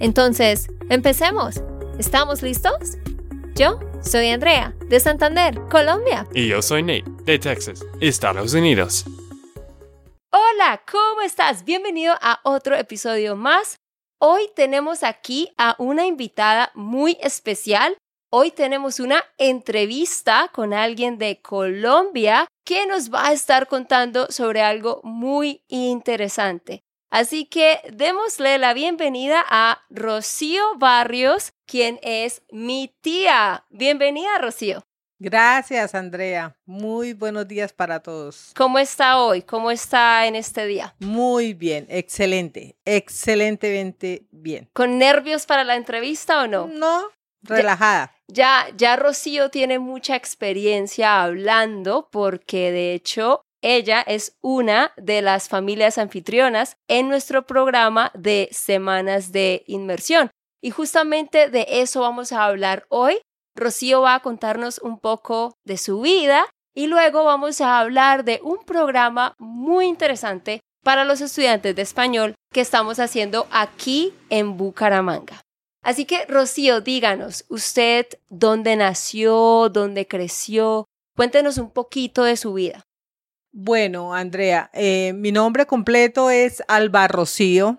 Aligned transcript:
Entonces, 0.00 0.68
empecemos. 0.90 1.62
¿Estamos 1.98 2.42
listos? 2.42 2.98
Yo 3.54 3.80
soy 4.02 4.28
Andrea, 4.30 4.74
de 4.88 5.00
Santander, 5.00 5.60
Colombia. 5.70 6.26
Y 6.34 6.48
yo 6.48 6.62
soy 6.62 6.82
Nate, 6.82 7.04
de 7.24 7.38
Texas, 7.38 7.84
Estados 8.00 8.54
Unidos. 8.54 9.04
Hola, 10.30 10.82
¿cómo 10.90 11.20
estás? 11.20 11.64
Bienvenido 11.64 12.14
a 12.20 12.40
otro 12.42 12.76
episodio 12.76 13.36
más. 13.36 13.76
Hoy 14.20 14.48
tenemos 14.56 15.02
aquí 15.02 15.52
a 15.56 15.76
una 15.78 16.06
invitada 16.06 16.70
muy 16.74 17.16
especial 17.20 17.96
Hoy 18.36 18.50
tenemos 18.50 18.98
una 18.98 19.22
entrevista 19.38 20.50
con 20.52 20.74
alguien 20.74 21.18
de 21.18 21.40
Colombia 21.40 22.48
que 22.66 22.84
nos 22.84 23.14
va 23.14 23.28
a 23.28 23.32
estar 23.32 23.68
contando 23.68 24.26
sobre 24.28 24.60
algo 24.60 25.00
muy 25.04 25.62
interesante. 25.68 26.83
Así 27.14 27.44
que 27.44 27.78
démosle 27.92 28.58
la 28.58 28.74
bienvenida 28.74 29.44
a 29.48 29.84
Rocío 29.88 30.64
Barrios, 30.78 31.52
quien 31.64 32.00
es 32.02 32.42
mi 32.50 32.92
tía. 33.02 33.64
Bienvenida, 33.70 34.36
Rocío. 34.38 34.82
Gracias, 35.20 35.94
Andrea. 35.94 36.56
Muy 36.66 37.12
buenos 37.12 37.46
días 37.46 37.72
para 37.72 38.00
todos. 38.00 38.50
¿Cómo 38.56 38.80
está 38.80 39.18
hoy? 39.18 39.42
¿Cómo 39.42 39.70
está 39.70 40.26
en 40.26 40.34
este 40.34 40.66
día? 40.66 40.96
Muy 40.98 41.54
bien, 41.54 41.86
excelente, 41.88 42.74
excelentemente 42.84 44.26
bien. 44.32 44.68
¿Con 44.72 44.98
nervios 44.98 45.46
para 45.46 45.62
la 45.62 45.76
entrevista 45.76 46.42
o 46.42 46.48
no? 46.48 46.66
No, 46.66 47.04
relajada. 47.42 48.12
Ya, 48.26 48.66
ya 48.76 48.96
Rocío 48.96 49.50
tiene 49.50 49.78
mucha 49.78 50.16
experiencia 50.16 51.22
hablando 51.22 52.08
porque 52.10 52.72
de 52.72 52.92
hecho 52.94 53.44
ella 53.64 54.02
es 54.02 54.36
una 54.42 54.92
de 54.98 55.22
las 55.22 55.48
familias 55.48 55.96
anfitrionas 55.96 56.76
en 56.86 57.08
nuestro 57.08 57.46
programa 57.46 58.12
de 58.14 58.48
Semanas 58.52 59.32
de 59.32 59.64
Inmersión. 59.66 60.30
Y 60.62 60.70
justamente 60.70 61.48
de 61.48 61.66
eso 61.68 62.02
vamos 62.02 62.32
a 62.32 62.44
hablar 62.44 62.84
hoy. 62.90 63.18
Rocío 63.56 64.02
va 64.02 64.16
a 64.16 64.20
contarnos 64.20 64.78
un 64.78 64.98
poco 64.98 65.56
de 65.64 65.78
su 65.78 66.02
vida 66.02 66.46
y 66.74 66.88
luego 66.88 67.24
vamos 67.24 67.62
a 67.62 67.78
hablar 67.78 68.24
de 68.24 68.40
un 68.42 68.58
programa 68.64 69.34
muy 69.38 69.86
interesante 69.86 70.60
para 70.82 71.06
los 71.06 71.22
estudiantes 71.22 71.74
de 71.74 71.82
español 71.82 72.34
que 72.52 72.60
estamos 72.60 72.98
haciendo 73.00 73.46
aquí 73.50 74.12
en 74.28 74.58
Bucaramanga. 74.58 75.40
Así 75.82 76.04
que, 76.04 76.26
Rocío, 76.26 76.82
díganos, 76.82 77.46
¿usted 77.48 78.06
dónde 78.28 78.76
nació, 78.76 79.70
dónde 79.70 80.06
creció? 80.06 80.84
Cuéntenos 81.16 81.56
un 81.56 81.70
poquito 81.70 82.24
de 82.24 82.36
su 82.36 82.52
vida. 82.52 82.84
Bueno, 83.56 84.12
Andrea, 84.12 84.68
eh, 84.72 85.12
mi 85.12 85.30
nombre 85.30 85.64
completo 85.64 86.28
es 86.28 86.60
Alba 86.66 87.06
Rocío. 87.06 87.78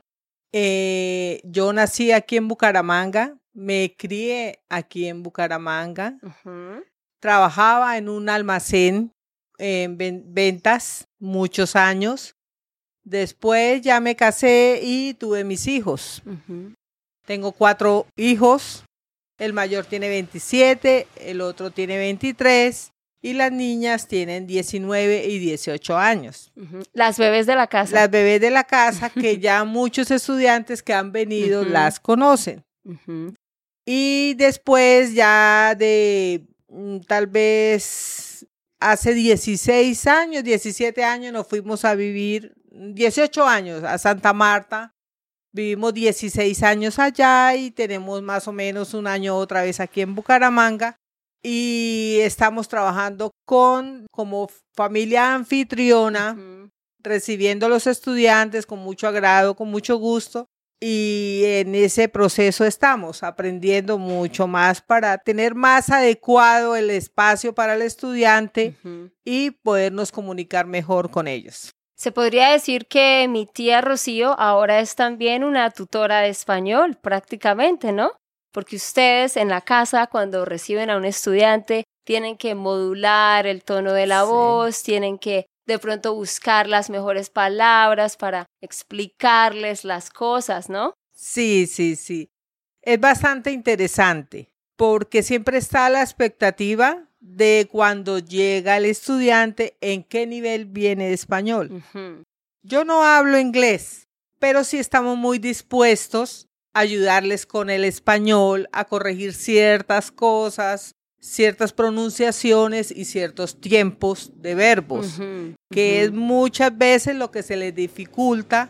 Eh, 0.53 1.41
yo 1.43 1.73
nací 1.73 2.13
aquí 2.13 2.37
en 2.37 2.47
Bucaramanga, 2.47 3.37
me 3.53 3.93
crié 3.97 4.61
aquí 4.69 5.05
en 5.05 5.21
Bucaramanga, 5.21 6.17
trabajaba 7.19 7.97
en 7.97 8.07
un 8.07 8.29
almacén 8.29 9.11
en 9.57 9.97
ventas 9.97 11.09
muchos 11.19 11.75
años. 11.75 12.37
Después 13.03 13.81
ya 13.81 13.99
me 13.99 14.15
casé 14.15 14.79
y 14.81 15.13
tuve 15.15 15.43
mis 15.43 15.67
hijos. 15.67 16.23
Tengo 17.25 17.51
cuatro 17.51 18.07
hijos. 18.15 18.85
El 19.37 19.51
mayor 19.51 19.85
tiene 19.85 20.07
27, 20.07 21.05
el 21.17 21.41
otro 21.41 21.69
tiene 21.69 21.97
23 21.97 22.93
y 23.25 23.33
las 23.33 23.51
niñas 23.51 24.07
tienen 24.07 24.45
19 24.45 25.25
y 25.25 25.39
18 25.39 25.97
años. 25.97 26.53
Las 26.93 27.17
bebés 27.17 27.47
de 27.47 27.55
la 27.55 27.65
casa. 27.65 27.95
Las 27.95 28.11
bebés 28.11 28.39
de 28.39 28.51
la 28.51 28.65
casa 28.65 29.09
que 29.09 29.39
ya 29.39 29.63
muchos 29.65 30.11
estudiantes 30.11 30.83
que 30.83 30.93
han 30.93 31.11
venido 31.11 31.65
las 31.65 31.99
conocen. 31.99 32.63
Y 33.83 34.35
después 34.35 35.15
ya 35.15 35.73
de 35.75 36.45
mm, 36.67 36.99
tal 37.07 37.25
vez 37.25 38.45
hace 38.79 39.15
16 39.15 40.05
años, 40.05 40.43
17 40.43 41.03
años 41.03 41.33
nos 41.33 41.47
fuimos 41.47 41.83
a 41.83 41.95
vivir, 41.95 42.53
18 42.69 43.43
años 43.47 43.83
a 43.83 43.97
Santa 43.97 44.33
Marta 44.33 44.95
Vivimos 45.55 45.93
16 45.93 46.63
años 46.63 46.99
allá 46.99 47.55
y 47.55 47.71
tenemos 47.71 48.21
más 48.21 48.45
o 48.49 48.51
menos 48.51 48.93
un 48.93 49.07
año 49.07 49.37
otra 49.37 49.61
vez 49.61 49.79
aquí 49.79 50.01
en 50.01 50.13
Bucaramanga 50.13 50.99
y 51.47 52.21
estamos 52.21 52.67
trabajando 52.67 53.29
con 53.45 54.07
como 54.11 54.49
familia 54.75 55.35
anfitriona, 55.35 56.35
recibiendo 56.99 57.67
a 57.67 57.69
los 57.69 57.85
estudiantes 57.85 58.65
con 58.65 58.79
mucho 58.79 59.07
agrado, 59.07 59.55
con 59.55 59.69
mucho 59.69 59.97
gusto. 59.97 60.47
Y 60.81 61.43
en 61.45 61.75
ese 61.75 62.09
proceso 62.09 62.65
estamos 62.65 63.21
aprendiendo 63.21 63.99
mucho 63.99 64.47
más 64.47 64.81
para 64.81 65.19
tener 65.19 65.53
más 65.53 65.91
adecuado 65.91 66.75
el 66.75 66.89
espacio 66.89 67.53
para 67.53 67.75
el 67.75 67.83
estudiante 67.83 68.75
y 69.23 69.51
podernos 69.51 70.11
comunicar 70.11 70.65
mejor 70.65 71.11
con 71.11 71.27
ellos. 71.27 71.75
Se 71.95 72.11
podría 72.11 72.49
decir 72.49 72.87
que 72.87 73.27
mi 73.29 73.45
tía 73.45 73.81
Rocío 73.81 74.37
ahora 74.39 74.79
es 74.79 74.95
también 74.95 75.43
una 75.43 75.69
tutora 75.69 76.21
de 76.21 76.29
español, 76.29 76.97
prácticamente, 76.99 77.91
¿no? 77.91 78.11
Porque 78.55 78.77
ustedes 78.77 79.35
en 79.35 79.49
la 79.49 79.59
casa, 79.59 80.07
cuando 80.07 80.45
reciben 80.45 80.89
a 80.89 80.95
un 80.95 81.03
estudiante, 81.03 81.83
tienen 82.05 82.37
que 82.37 82.55
modular 82.55 83.45
el 83.45 83.65
tono 83.65 83.91
de 83.91 84.07
la 84.07 84.23
voz, 84.23 84.81
tienen 84.81 85.17
que 85.17 85.45
de 85.67 85.77
pronto 85.77 86.15
buscar 86.15 86.65
las 86.65 86.89
mejores 86.89 87.29
palabras 87.29 88.15
para 88.15 88.45
explicarles 88.61 89.83
las 89.83 90.09
cosas, 90.09 90.69
¿no? 90.69 90.93
Sí, 91.13 91.67
sí, 91.67 91.97
sí. 91.97 92.29
Es 92.81 92.97
bastante 92.97 93.51
interesante 93.51 94.47
porque 94.77 95.21
siempre 95.21 95.57
está 95.57 95.89
la 95.89 96.01
expectativa 96.01 97.09
de 97.19 97.67
cuando 97.69 98.19
llega 98.19 98.77
el 98.77 98.85
estudiante 98.85 99.75
en 99.81 100.01
qué 100.05 100.25
nivel 100.27 100.63
viene 100.63 101.09
de 101.09 101.13
español. 101.13 101.83
Yo 102.63 102.85
no 102.85 103.03
hablo 103.03 103.37
inglés, 103.37 104.07
pero 104.39 104.63
sí 104.63 104.77
estamos 104.77 105.17
muy 105.17 105.39
dispuestos 105.39 106.47
ayudarles 106.75 107.45
con 107.45 107.69
el 107.69 107.85
español, 107.85 108.67
a 108.73 108.85
corregir 108.85 109.33
ciertas 109.33 110.11
cosas, 110.11 110.95
ciertas 111.19 111.71
pronunciaciones 111.71 112.91
y 112.91 113.05
ciertos 113.05 113.59
tiempos 113.59 114.33
de 114.35 114.55
verbos, 114.55 115.19
que 115.71 116.03
es 116.03 116.11
muchas 116.11 116.77
veces 116.77 117.15
lo 117.15 117.31
que 117.31 117.43
se 117.43 117.55
les 117.55 117.73
dificulta 117.73 118.69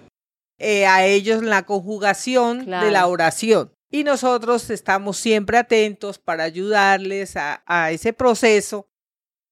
eh, 0.60 0.86
a 0.86 1.06
ellos 1.06 1.42
la 1.44 1.64
conjugación 1.64 2.66
de 2.66 2.92
la 2.92 3.08
oración. 3.08 3.72
Y 3.92 4.04
nosotros 4.04 4.70
estamos 4.70 5.18
siempre 5.18 5.58
atentos 5.58 6.20
para 6.20 6.44
ayudarles 6.44 7.36
a, 7.36 7.92
ese 7.92 8.14
proceso 8.14 8.88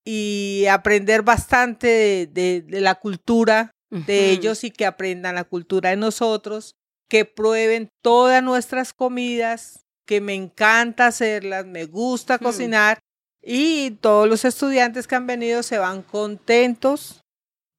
y 0.04 0.66
aprender 0.70 1.22
bastante 1.22 2.28
de, 2.30 2.64
la 2.68 2.94
cultura 2.94 3.72
de 3.90 4.30
ellos 4.30 4.62
y 4.62 4.70
que 4.70 4.86
aprendan 4.86 5.34
la 5.34 5.44
cultura 5.44 5.90
de 5.90 5.96
nosotros, 5.96 6.76
que 7.08 7.24
prueben 7.24 7.88
todas 8.02 8.42
nuestras 8.42 8.92
comidas, 8.92 9.84
que 10.06 10.20
me 10.20 10.34
encanta 10.34 11.06
hacerlas, 11.06 11.66
me 11.66 11.86
gusta 11.86 12.38
cocinar 12.38 12.98
y 13.42 13.92
todos 13.92 14.28
los 14.28 14.44
estudiantes 14.44 15.06
que 15.06 15.14
han 15.14 15.26
venido 15.26 15.62
se 15.62 15.78
van 15.78 16.02
contentos 16.02 17.22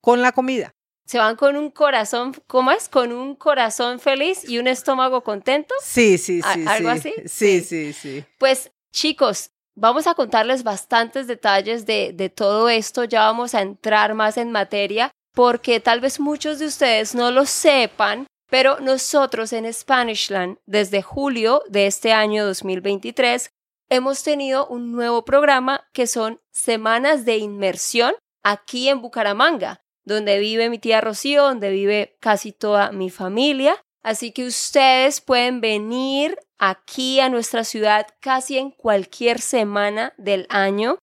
con 0.01 0.21
la 0.21 0.31
comida 0.31 0.75
se 1.05 1.19
van 1.19 1.35
con 1.35 1.55
un 1.55 1.69
corazón, 1.69 2.33
¿cómo 2.47 2.71
es? 2.71 2.89
Con 2.89 3.11
un 3.11 3.35
corazón 3.35 3.99
feliz 3.99 4.47
y 4.47 4.57
un 4.57 4.67
estómago 4.67 5.21
contento. 5.23 5.73
Sí, 5.81 6.17
sí, 6.17 6.41
sí. 6.41 6.65
¿Algo 6.67 6.89
así? 6.89 7.13
Sí, 7.25 7.61
sí, 7.61 7.93
sí, 7.93 8.25
Pues 8.39 8.71
chicos, 8.91 9.51
vamos 9.75 10.07
a 10.07 10.15
contarles 10.15 10.63
bastantes 10.63 11.27
detalles 11.27 11.85
de, 11.85 12.11
de 12.13 12.29
todo 12.29 12.69
esto, 12.69 13.03
ya 13.03 13.21
vamos 13.21 13.53
a 13.53 13.61
entrar 13.61 14.15
más 14.15 14.37
en 14.37 14.51
materia, 14.51 15.11
porque 15.33 15.79
tal 15.79 16.01
vez 16.01 16.19
muchos 16.19 16.59
de 16.59 16.65
ustedes 16.65 17.13
no 17.13 17.29
lo 17.29 17.45
sepan, 17.45 18.25
pero 18.55 18.79
nosotros 18.79 19.51
en 19.51 19.65
Spanishland, 19.65 20.59
desde 20.65 21.01
julio 21.01 21.61
de 21.67 21.87
este 21.87 22.13
año 22.13 22.45
2023, 22.45 23.51
hemos 23.89 24.23
tenido 24.23 24.65
un 24.67 24.93
nuevo 24.93 25.25
programa 25.25 25.89
que 25.91 26.07
son 26.07 26.39
Semanas 26.53 27.25
de 27.25 27.35
Inmersión 27.35 28.13
aquí 28.45 28.87
en 28.87 29.01
Bucaramanga 29.01 29.81
donde 30.05 30.39
vive 30.39 30.69
mi 30.69 30.79
tía 30.79 31.01
Rocío, 31.01 31.43
donde 31.43 31.69
vive 31.69 32.15
casi 32.21 32.53
toda 32.53 32.93
mi 32.93 33.09
familia. 33.09 33.77
Así 34.03 34.31
que 34.31 34.45
ustedes 34.45 35.19
pueden 35.19 35.59
venir 35.59 36.37
aquí 36.57 37.19
a 37.19 37.27
nuestra 37.27 37.65
ciudad 37.65 38.07
casi 38.21 38.57
en 38.57 38.71
cualquier 38.71 39.41
semana 39.41 40.13
del 40.17 40.47
año. 40.49 40.97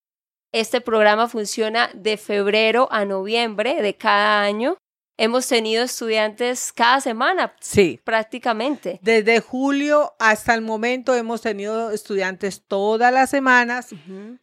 Este 0.53 0.81
programa 0.81 1.29
funciona 1.29 1.91
de 1.93 2.17
febrero 2.17 2.89
a 2.91 3.05
noviembre 3.05 3.83
de 3.83 3.95
cada 3.95 4.41
año. 4.41 4.79
Hemos 5.19 5.47
tenido 5.47 5.85
estudiantes 5.85 6.73
cada 6.73 7.01
semana. 7.01 7.55
Sí. 7.61 8.01
Prácticamente. 8.03 8.99
Desde 9.03 9.41
julio 9.41 10.15
hasta 10.19 10.55
el 10.55 10.63
momento 10.63 11.15
hemos 11.15 11.43
tenido 11.43 11.91
estudiantes 11.91 12.63
todas 12.67 13.13
las 13.13 13.31
semanas 13.31 13.91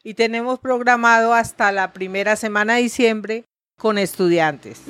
y 0.04 0.14
tenemos 0.14 0.60
programado 0.60 1.34
hasta 1.34 1.72
la 1.72 1.92
primera 1.92 2.36
semana 2.36 2.76
de 2.76 2.84
diciembre 2.84 3.46
con 3.78 3.98
estudiantes. 3.98 4.82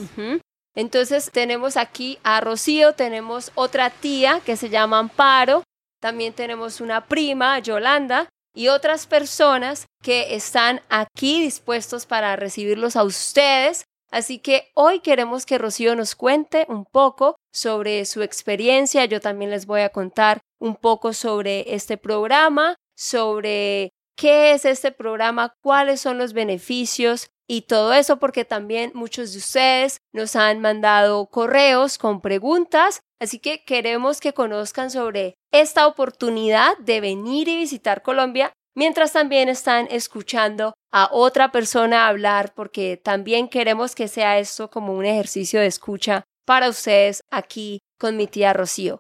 Entonces 0.75 1.31
tenemos 1.31 1.77
aquí 1.77 2.19
a 2.23 2.41
Rocío, 2.41 2.93
tenemos 2.93 3.51
otra 3.55 3.89
tía 3.89 4.41
que 4.45 4.57
se 4.57 4.69
llama 4.69 4.99
Amparo, 4.99 5.63
también 5.99 6.33
tenemos 6.33 6.81
una 6.81 7.05
prima, 7.05 7.59
Yolanda, 7.59 8.27
y 8.53 8.67
otras 8.67 9.05
personas 9.05 9.85
que 10.01 10.35
están 10.35 10.81
aquí 10.89 11.41
dispuestos 11.41 12.05
para 12.05 12.35
recibirlos 12.35 12.95
a 12.95 13.03
ustedes. 13.03 13.85
Así 14.11 14.39
que 14.39 14.71
hoy 14.73 15.01
queremos 15.01 15.45
que 15.45 15.57
Rocío 15.57 15.95
nos 15.95 16.15
cuente 16.15 16.65
un 16.67 16.85
poco 16.85 17.35
sobre 17.53 18.05
su 18.05 18.23
experiencia. 18.23 19.05
Yo 19.05 19.19
también 19.19 19.51
les 19.51 19.65
voy 19.65 19.81
a 19.81 19.89
contar 19.89 20.41
un 20.59 20.75
poco 20.75 21.13
sobre 21.13 21.75
este 21.75 21.97
programa, 21.97 22.75
sobre 22.95 23.91
qué 24.17 24.51
es 24.51 24.65
este 24.65 24.91
programa, 24.91 25.53
cuáles 25.61 26.01
son 26.01 26.17
los 26.17 26.33
beneficios 26.33 27.29
y 27.47 27.61
todo 27.61 27.93
eso 27.93 28.19
porque 28.19 28.45
también 28.45 28.91
muchos 28.93 29.31
de 29.31 29.39
ustedes 29.39 30.01
nos 30.13 30.35
han 30.35 30.59
mandado 30.59 31.25
correos 31.27 31.97
con 31.97 32.21
preguntas, 32.21 33.01
así 33.19 33.39
que 33.39 33.63
queremos 33.63 34.19
que 34.19 34.33
conozcan 34.33 34.91
sobre 34.91 35.35
esta 35.51 35.87
oportunidad 35.87 36.77
de 36.77 37.01
venir 37.01 37.47
y 37.47 37.57
visitar 37.57 38.03
Colombia 38.03 38.53
mientras 38.79 39.11
también 39.11 39.49
están 39.49 39.89
escuchando 39.91 40.73
a 40.89 41.09
otra 41.11 41.51
persona 41.51 42.07
hablar 42.07 42.53
porque 42.55 42.95
también 42.95 43.49
queremos 43.49 43.93
que 43.93 44.07
sea 44.07 44.39
esto 44.39 44.69
como 44.69 44.93
un 44.93 45.03
ejercicio 45.05 45.59
de 45.59 45.67
escucha 45.67 46.23
para 46.45 46.69
ustedes 46.69 47.21
aquí 47.29 47.79
con 47.99 48.15
mi 48.15 48.25
tía 48.25 48.53
Rocío. 48.53 48.99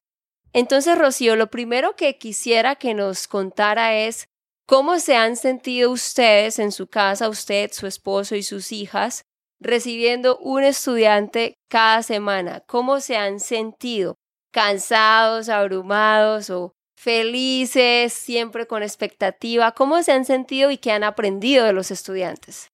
Entonces, 0.51 0.97
Rocío, 0.97 1.37
lo 1.37 1.49
primero 1.49 1.95
que 1.95 2.17
quisiera 2.17 2.75
que 2.75 2.93
nos 2.93 3.29
contara 3.29 3.95
es 3.95 4.27
¿Cómo 4.67 4.99
se 4.99 5.15
han 5.15 5.37
sentido 5.37 5.91
ustedes 5.91 6.59
en 6.59 6.73
su 6.73 6.87
casa, 6.87 7.29
usted, 7.29 7.71
su 7.71 7.87
esposo 7.87 8.35
y 8.35 8.43
sus 8.43 8.73
hijas, 8.73 9.23
recibiendo 9.61 10.37
un 10.39 10.63
estudiante 10.63 11.55
cada 11.69 12.03
semana? 12.03 12.63
¿Cómo 12.67 12.99
se 12.99 13.15
han 13.15 13.39
sentido? 13.39 14.15
¿Cansados, 14.51 15.47
abrumados 15.47 16.49
o 16.49 16.73
felices, 16.99 18.11
siempre 18.11 18.67
con 18.67 18.83
expectativa? 18.83 19.71
¿Cómo 19.71 20.03
se 20.03 20.11
han 20.11 20.25
sentido 20.25 20.69
y 20.69 20.77
qué 20.77 20.91
han 20.91 21.05
aprendido 21.05 21.65
de 21.65 21.71
los 21.71 21.91
estudiantes? 21.91 22.71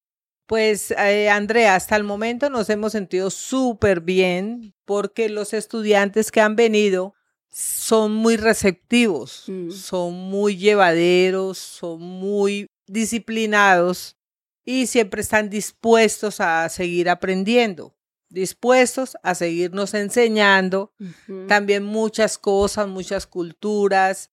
Pues, 0.47 0.91
eh, 0.91 1.29
Andrea, 1.29 1.75
hasta 1.75 1.95
el 1.95 2.03
momento 2.03 2.49
nos 2.49 2.69
hemos 2.71 2.91
sentido 2.91 3.29
súper 3.29 4.01
bien 4.01 4.73
porque 4.85 5.29
los 5.29 5.53
estudiantes 5.53 6.31
que 6.31 6.41
han 6.41 6.55
venido 6.55 7.13
son 7.51 8.13
muy 8.13 8.35
receptivos, 8.37 9.43
mm. 9.47 9.69
son 9.69 10.13
muy 10.13 10.57
llevaderos, 10.57 11.59
son 11.59 12.01
muy 12.01 12.67
disciplinados 12.87 14.17
y 14.63 14.87
siempre 14.87 15.21
están 15.21 15.51
dispuestos 15.51 16.41
a 16.41 16.67
seguir 16.69 17.09
aprendiendo, 17.09 17.94
dispuestos 18.35 19.17
a 19.23 19.33
seguirnos 19.33 19.93
enseñando 19.93 20.91
también 21.47 21.83
muchas 21.83 22.37
cosas, 22.37 22.87
muchas 22.87 23.25
culturas, 23.25 24.29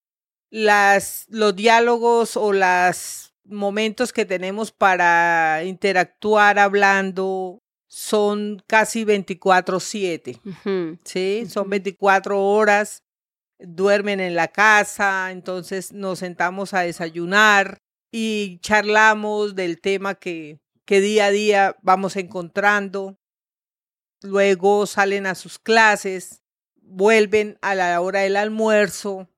las, 0.51 1.27
los 1.29 1.55
diálogos 1.57 2.37
o 2.37 2.53
los 2.53 3.33
momentos 3.45 4.13
que 4.13 4.27
tenemos 4.27 4.73
para 4.73 5.63
interactuar 5.65 6.59
hablando 6.59 7.63
son 7.89 8.63
casi 8.67 9.05
24/7, 9.05 10.99
¿sí? 11.05 11.47
Son 11.49 11.71
24 11.71 12.43
horas 12.43 13.05
duermen 13.65 14.21
en 14.21 14.35
la 14.35 14.49
casa, 14.49 15.31
entonces 15.31 15.93
nos 15.93 16.19
sentamos 16.19 16.75
a 16.75 16.81
desayunar 16.81 17.79
y 18.11 18.59
charlamos 18.59 19.55
del 19.55 19.81
tema 19.81 20.17
que, 20.17 20.59
que 20.85 21.01
día 21.01 21.27
a 21.27 21.31
día 21.31 21.77
vamos 21.83 22.17
encontrando. 22.17 23.17
Luego 24.23 24.87
salen 24.87 25.27
a 25.27 25.35
sus 25.35 25.59
clases, 25.59 26.43
vuelven 26.77 27.59
a 27.61 27.75
la 27.75 28.01
hora 28.01 28.21
del 28.21 28.37
almuerzo, 28.37 29.29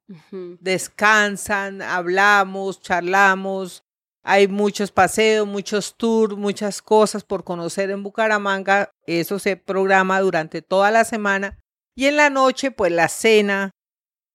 descansan, 0.60 1.82
hablamos, 1.82 2.80
charlamos. 2.80 3.84
Hay 4.22 4.48
muchos 4.48 4.90
paseos, 4.90 5.46
muchos 5.46 5.96
tours, 5.96 6.36
muchas 6.36 6.80
cosas 6.80 7.24
por 7.24 7.44
conocer 7.44 7.90
en 7.90 8.02
Bucaramanga. 8.02 8.90
Eso 9.06 9.38
se 9.38 9.56
programa 9.56 10.20
durante 10.20 10.62
toda 10.62 10.90
la 10.90 11.04
semana. 11.04 11.58
Y 11.94 12.06
en 12.06 12.16
la 12.16 12.30
noche, 12.30 12.70
pues 12.70 12.90
la 12.90 13.08
cena, 13.08 13.70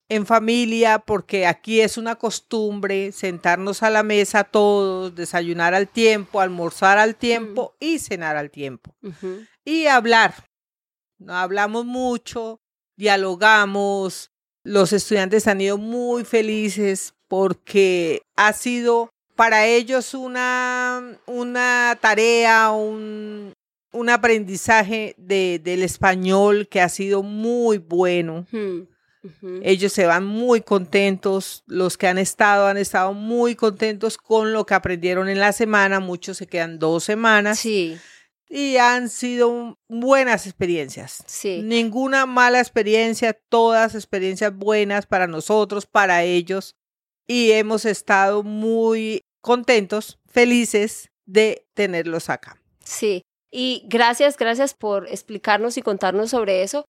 en 0.10 0.26
familia, 0.26 1.00
porque 1.00 1.46
aquí 1.46 1.82
es 1.82 1.98
una 1.98 2.16
costumbre 2.16 3.12
sentarnos 3.12 3.84
a 3.84 3.92
la 3.92 4.02
mesa 4.02 4.44
todos, 4.44 5.14
desayunar 5.16 5.76
al 5.76 5.88
tiempo, 5.88 6.42
almorzar 6.42 6.98
al 6.98 7.16
tiempo 7.16 7.76
y 7.80 8.00
cenar 8.00 8.36
al 8.36 8.50
tiempo. 8.50 8.96
Y 9.64 9.86
hablar. 9.86 10.34
No 11.20 11.36
hablamos 11.36 11.86
mucho, 11.86 12.60
dialogamos. 12.98 14.32
Los 14.64 14.94
estudiantes 14.94 15.48
han 15.48 15.62
ido 15.62 15.78
muy 15.78 16.26
felices 16.26 17.14
porque 17.28 18.24
ha 18.36 18.54
sido 18.54 19.10
para 19.36 19.68
ellos 19.68 20.16
una, 20.16 21.18
una 21.28 21.98
tarea, 22.02 22.72
un, 22.72 23.54
un 23.92 24.10
aprendizaje 24.10 25.14
de, 25.18 25.62
del 25.64 25.84
español 25.84 26.68
que 26.68 26.82
ha 26.82 26.90
sido 26.90 27.22
muy 27.22 27.78
bueno. 27.78 28.48
Ellos 29.64 29.92
se 29.92 30.06
van 30.06 30.26
muy 30.26 30.62
contentos, 30.62 31.64
los 31.68 31.98
que 31.98 32.08
han 32.08 32.18
estado 32.18 32.68
han 32.68 32.78
estado 32.78 33.14
muy 33.14 33.56
contentos 33.56 34.18
con 34.18 34.54
lo 34.54 34.66
que 34.66 34.74
aprendieron 34.74 35.28
en 35.28 35.40
la 35.40 35.52
semana, 35.52 36.00
muchos 36.00 36.38
se 36.38 36.48
quedan 36.48 36.80
dos 36.80 37.04
semanas. 37.04 37.60
Sí. 37.60 37.98
Y 38.48 38.78
han 38.78 39.10
sido 39.10 39.78
buenas 39.88 40.48
experiencias. 40.48 41.24
Sí. 41.28 41.62
Ninguna 41.64 42.26
mala 42.26 42.60
experiencia, 42.60 43.34
todas 43.34 43.94
experiencias 43.94 44.56
buenas 44.56 45.06
para 45.06 45.28
nosotros, 45.28 45.86
para 45.86 46.24
ellos. 46.24 46.76
Y 47.28 47.52
hemos 47.52 47.86
estado 47.86 48.42
muy 48.42 49.24
contentos, 49.42 50.18
felices 50.26 51.12
de 51.26 51.68
tenerlos 51.76 52.30
acá. 52.30 52.60
Sí. 52.84 53.22
Y 53.52 53.84
gracias, 53.88 54.38
gracias 54.38 54.74
por 54.74 55.08
explicarnos 55.08 55.78
y 55.78 55.82
contarnos 55.82 56.32
sobre 56.32 56.64
eso. 56.64 56.86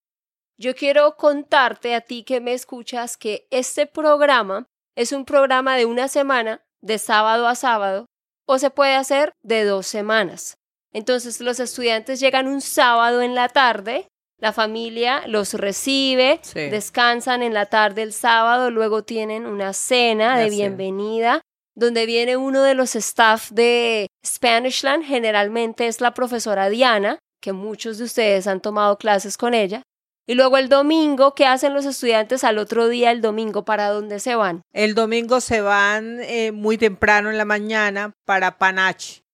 Yo 0.61 0.75
quiero 0.75 1.17
contarte 1.17 1.95
a 1.95 2.02
ti 2.02 2.23
que 2.23 2.43
me 2.43 2.52
escuchas 2.52 3.17
que 3.17 3.47
este 3.50 3.87
programa 3.87 4.67
es 4.95 5.12
un 5.12 5.25
programa 5.25 5.79
de 5.79 5.87
una 5.87 6.07
semana, 6.07 6.61
de 6.83 6.99
sábado 6.99 7.49
a 7.49 7.55
sábado, 7.55 8.05
o 8.47 8.59
se 8.59 8.69
puede 8.69 8.95
hacer 8.95 9.33
de 9.43 9.64
dos 9.64 9.87
semanas. 9.87 10.59
Entonces 10.93 11.40
los 11.40 11.61
estudiantes 11.61 12.21
llegan 12.21 12.47
un 12.47 12.61
sábado 12.61 13.23
en 13.23 13.35
la 13.35 13.49
tarde, 13.49 14.09
la 14.38 14.52
familia 14.52 15.23
los 15.26 15.55
recibe, 15.55 16.43
descansan 16.55 17.43
en 17.43 17.55
la 17.55 17.64
tarde 17.64 18.02
el 18.02 18.12
sábado, 18.12 18.71
luego 18.71 19.02
tienen 19.02 19.47
una 19.47 19.73
cena 19.73 20.38
de 20.38 20.50
bienvenida 20.50 21.40
donde 21.75 22.05
viene 22.05 22.37
uno 22.37 22.62
de 22.62 22.75
los 22.75 22.97
staff 22.97 23.50
de 23.50 24.09
Spanishland, 24.26 25.05
generalmente 25.05 25.87
es 25.87 26.02
la 26.02 26.12
profesora 26.12 26.69
Diana, 26.69 27.19
que 27.40 27.55
muchos 27.55 27.97
de 27.97 28.05
ustedes 28.05 28.47
han 28.47 28.61
tomado 28.61 28.99
clases 28.99 29.38
con 29.38 29.55
ella, 29.55 29.83
y 30.31 30.37
luego 30.37 30.59
el 30.59 30.69
domingo, 30.69 31.35
¿qué 31.35 31.45
hacen 31.45 31.75
los 31.75 31.85
estudiantes 31.85 32.45
al 32.45 32.59
otro 32.59 32.89
día, 32.89 33.11
el 33.11 33.21
domingo? 33.21 33.65
¿Para 33.65 33.89
dónde 33.89 34.21
se 34.21 34.37
van? 34.37 34.63
El 34.73 34.95
domingo 34.95 35.41
se 35.41 35.61
van 35.61 36.21
eh, 36.21 36.53
muy 36.53 36.79
temprano 36.79 37.33
en 37.33 37.37
la 37.37 37.45
mañana 37.45 38.13
para 38.25 38.57
Panache, 38.57 39.25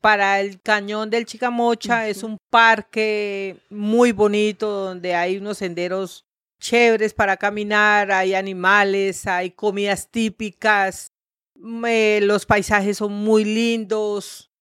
para 0.00 0.38
el 0.38 0.60
cañón 0.62 1.10
del 1.10 1.26
Chicamocha. 1.26 2.06
Es 2.06 2.22
un 2.22 2.38
parque 2.50 3.56
muy 3.68 4.12
bonito 4.12 4.70
donde 4.70 5.16
hay 5.16 5.38
unos 5.38 5.58
senderos 5.58 6.24
chéveres 6.60 7.14
para 7.14 7.36
caminar, 7.36 8.12
hay 8.12 8.34
animales, 8.34 9.26
hay 9.26 9.50
comidas 9.50 10.08
típicas, 10.08 11.10
mm, 11.56 11.84
eh, 11.84 12.20
los 12.22 12.46
paisajes 12.46 12.98
son 12.98 13.12
muy 13.12 13.44
lindos. 13.44 14.52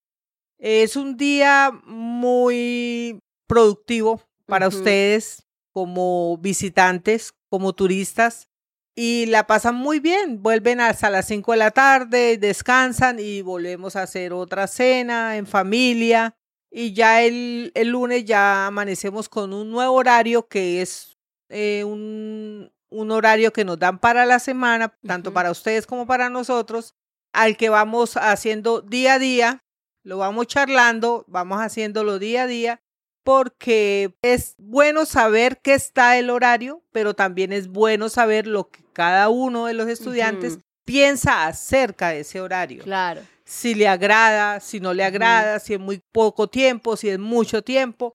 Es 0.58 0.96
un 0.96 1.18
día 1.18 1.70
muy 1.86 3.20
productivo 3.46 4.24
para 4.48 4.68
ustedes 4.68 5.46
como 5.72 6.38
visitantes, 6.38 7.34
como 7.50 7.74
turistas, 7.74 8.48
y 8.96 9.26
la 9.28 9.48
pasan 9.48 9.76
muy 9.76 10.00
bien. 10.00 10.42
Vuelven 10.44 10.82
hasta 10.82 11.10
las 11.10 11.28
5 11.28 11.52
de 11.54 11.58
la 11.58 11.72
tarde, 11.72 12.38
descansan 12.38 13.20
y 13.20 13.42
volvemos 13.42 13.96
a 13.96 14.04
hacer 14.04 14.34
otra 14.34 14.68
cena 14.68 15.38
en 15.38 15.48
familia. 15.48 16.36
Y 16.70 16.94
ya 16.94 17.22
el, 17.22 17.72
el 17.76 17.90
lunes 17.90 18.26
ya 18.26 18.68
amanecemos 18.68 19.28
con 19.30 19.54
un 19.54 19.72
nuevo 19.72 19.96
horario 19.96 20.48
que 20.48 20.82
es 20.82 21.18
eh, 21.50 21.84
un, 21.84 22.72
un 22.90 23.12
horario 23.12 23.52
que 23.52 23.66
nos 23.66 23.80
dan 23.80 24.00
para 24.00 24.26
la 24.26 24.40
semana, 24.40 24.98
tanto 25.06 25.34
para 25.34 25.52
ustedes 25.52 25.88
como 25.88 26.06
para 26.06 26.30
nosotros, 26.30 26.96
al 27.34 27.58
que 27.58 27.70
vamos 27.70 28.18
haciendo 28.18 28.82
día 28.82 29.16
a 29.16 29.20
día, 29.20 29.64
lo 30.04 30.18
vamos 30.18 30.48
charlando, 30.48 31.26
vamos 31.28 31.60
haciéndolo 31.60 32.20
día 32.20 32.44
a 32.44 32.48
día, 32.48 32.82
porque 33.24 34.16
es 34.22 34.56
bueno 34.58 35.06
saber 35.06 35.60
que 35.62 35.74
está 35.74 36.18
el 36.18 36.30
horario, 36.30 36.84
pero 36.92 37.14
también 37.14 37.54
es 37.54 37.68
bueno 37.68 38.10
saber 38.10 38.48
lo 38.48 38.70
que 38.70 38.84
cada 38.94 39.30
uno 39.30 39.68
de 39.68 39.74
los 39.74 39.88
estudiantes 39.88 40.60
piensa 40.86 41.48
acerca 41.48 42.10
de 42.10 42.22
ese 42.22 42.42
horario. 42.42 42.84
Claro. 42.84 43.22
Si 43.46 43.76
le 43.76 43.88
agrada, 43.88 44.60
si 44.60 44.80
no 44.80 44.94
le 44.94 45.04
agrada, 45.04 45.60
si 45.60 45.74
es 45.74 45.80
muy 45.80 46.02
poco 46.12 46.48
tiempo, 46.48 46.96
si 46.96 47.10
es 47.10 47.20
mucho 47.20 47.64
tiempo. 47.64 48.14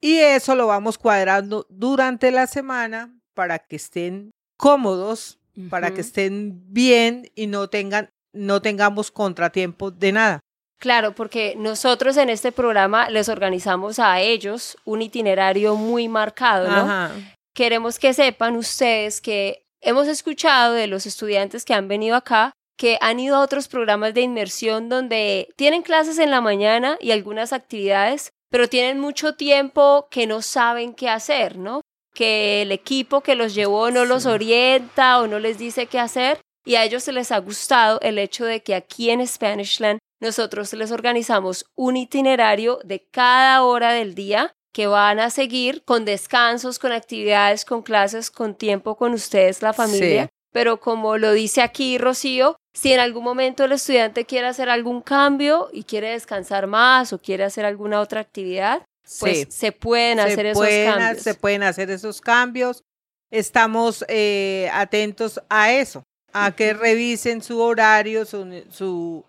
Y 0.00 0.18
eso 0.18 0.54
lo 0.54 0.66
vamos 0.66 0.98
cuadrando 0.98 1.66
durante 1.70 2.30
la 2.30 2.46
semana 2.46 3.18
para 3.32 3.58
que 3.58 3.76
estén 3.76 4.30
cómodos, 4.58 5.38
para 5.70 5.94
que 5.94 6.02
estén 6.02 6.62
bien 6.72 7.30
y 7.34 7.46
no 7.46 7.68
tengan 7.68 8.10
no 8.34 8.60
tengamos 8.60 9.10
contratiempos 9.10 9.98
de 9.98 10.12
nada. 10.12 10.40
Claro, 10.84 11.14
porque 11.14 11.54
nosotros 11.56 12.18
en 12.18 12.28
este 12.28 12.52
programa 12.52 13.08
les 13.08 13.30
organizamos 13.30 13.98
a 13.98 14.20
ellos 14.20 14.76
un 14.84 15.00
itinerario 15.00 15.76
muy 15.76 16.08
marcado, 16.08 16.68
¿no? 16.68 16.76
Ajá. 16.76 17.10
Queremos 17.54 17.98
que 17.98 18.12
sepan 18.12 18.54
ustedes 18.54 19.22
que 19.22 19.64
hemos 19.80 20.08
escuchado 20.08 20.74
de 20.74 20.86
los 20.86 21.06
estudiantes 21.06 21.64
que 21.64 21.72
han 21.72 21.88
venido 21.88 22.16
acá 22.16 22.52
que 22.76 22.98
han 23.00 23.18
ido 23.18 23.36
a 23.36 23.40
otros 23.40 23.66
programas 23.66 24.12
de 24.12 24.20
inmersión 24.20 24.90
donde 24.90 25.48
tienen 25.56 25.80
clases 25.80 26.18
en 26.18 26.30
la 26.30 26.42
mañana 26.42 26.98
y 27.00 27.12
algunas 27.12 27.54
actividades, 27.54 28.32
pero 28.50 28.68
tienen 28.68 29.00
mucho 29.00 29.36
tiempo 29.36 30.08
que 30.10 30.26
no 30.26 30.42
saben 30.42 30.92
qué 30.92 31.08
hacer, 31.08 31.56
¿no? 31.56 31.80
Que 32.12 32.60
el 32.60 32.72
equipo 32.72 33.22
que 33.22 33.36
los 33.36 33.54
llevó 33.54 33.90
no 33.90 34.04
los 34.04 34.26
orienta 34.26 35.18
o 35.22 35.28
no 35.28 35.38
les 35.38 35.56
dice 35.56 35.86
qué 35.86 35.98
hacer 35.98 36.40
y 36.62 36.74
a 36.74 36.84
ellos 36.84 37.04
se 37.04 37.12
les 37.12 37.32
ha 37.32 37.38
gustado 37.38 38.00
el 38.02 38.18
hecho 38.18 38.44
de 38.44 38.62
que 38.62 38.74
aquí 38.74 39.08
en 39.08 39.26
Spanishland 39.26 39.98
nosotros 40.24 40.72
les 40.72 40.90
organizamos 40.90 41.66
un 41.76 41.96
itinerario 41.96 42.80
de 42.84 43.06
cada 43.10 43.62
hora 43.62 43.92
del 43.92 44.14
día 44.14 44.52
que 44.72 44.86
van 44.88 45.20
a 45.20 45.30
seguir 45.30 45.84
con 45.84 46.04
descansos, 46.04 46.80
con 46.80 46.90
actividades, 46.90 47.64
con 47.64 47.82
clases, 47.82 48.30
con 48.30 48.54
tiempo 48.56 48.96
con 48.96 49.12
ustedes, 49.12 49.62
la 49.62 49.72
familia. 49.72 50.24
Sí. 50.24 50.30
Pero 50.52 50.80
como 50.80 51.16
lo 51.18 51.32
dice 51.32 51.62
aquí 51.62 51.98
Rocío, 51.98 52.56
si 52.72 52.92
en 52.92 53.00
algún 53.00 53.22
momento 53.22 53.64
el 53.64 53.72
estudiante 53.72 54.24
quiere 54.24 54.48
hacer 54.48 54.68
algún 54.68 55.00
cambio 55.00 55.68
y 55.72 55.84
quiere 55.84 56.10
descansar 56.10 56.66
más 56.66 57.12
o 57.12 57.20
quiere 57.20 57.44
hacer 57.44 57.64
alguna 57.64 58.00
otra 58.00 58.20
actividad, 58.20 58.82
pues 59.20 59.38
Sí. 59.40 59.46
se 59.50 59.72
pueden 59.72 60.18
hacer 60.18 60.40
se 60.46 60.50
esos 60.50 60.58
pueden, 60.58 60.92
cambios. 60.92 61.22
se 61.22 61.34
pueden 61.34 61.62
hacer 61.62 61.90
esos 61.90 62.20
cambios. 62.20 62.82
Estamos 63.30 64.04
eh, 64.08 64.68
atentos 64.72 65.40
a 65.48 65.72
eso, 65.72 66.02
a 66.32 66.52
que 66.52 66.72
revisen 66.72 67.42
su 67.42 67.60
horario, 67.60 68.24
su, 68.24 68.64
su, 68.70 69.24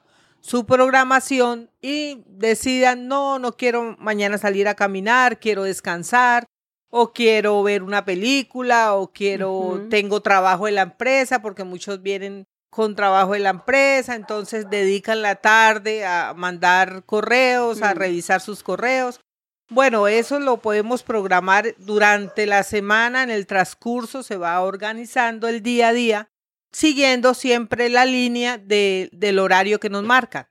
su 0.46 0.68
programación 0.68 1.72
y 1.82 2.22
decidan, 2.28 3.08
no, 3.08 3.40
no 3.40 3.58
quiero 3.58 3.96
mañana 3.98 4.38
salir 4.38 4.68
a 4.68 4.76
caminar, 4.76 5.40
quiero 5.40 5.64
descansar, 5.64 6.46
o 6.92 7.14
quiero 7.14 7.64
ver 7.64 7.82
una 7.82 8.06
película, 8.06 8.94
o 8.94 9.12
quiero, 9.12 9.52
Ujú. 9.52 9.90
tengo 9.90 10.22
trabajo 10.22 10.68
en 10.68 10.76
la 10.76 10.84
empresa, 10.84 11.42
porque 11.42 11.64
muchos 11.64 12.04
vienen 12.04 12.46
con 12.70 12.96
trabajo 12.96 13.34
en 13.34 13.42
la 13.42 13.50
empresa, 13.50 14.14
entonces 14.14 14.70
dedican 14.70 15.24
la 15.24 15.38
tarde 15.38 16.06
a 16.06 16.36
mandar 16.36 17.06
correos, 17.06 17.82
a 17.82 17.96
revisar 17.96 18.40
sus 18.40 18.62
correos. 18.62 19.20
Bueno, 19.72 20.08
eso 20.08 20.40
lo 20.40 20.58
podemos 20.58 21.02
programar 21.02 21.74
durante 21.80 22.46
la 22.46 22.62
semana, 22.62 23.24
en 23.24 23.32
el 23.32 23.48
transcurso 23.48 24.22
se 24.22 24.38
va 24.38 24.62
organizando 24.62 25.48
el 25.48 25.64
día 25.64 25.88
a 25.88 25.94
día, 25.94 26.30
siguiendo 26.76 27.34
siempre 27.34 27.88
la 27.90 28.06
línea 28.06 28.58
de- 28.58 29.10
del 29.14 29.40
horario 29.40 29.80
que 29.80 29.90
nos 29.90 30.04
marca. 30.04 30.48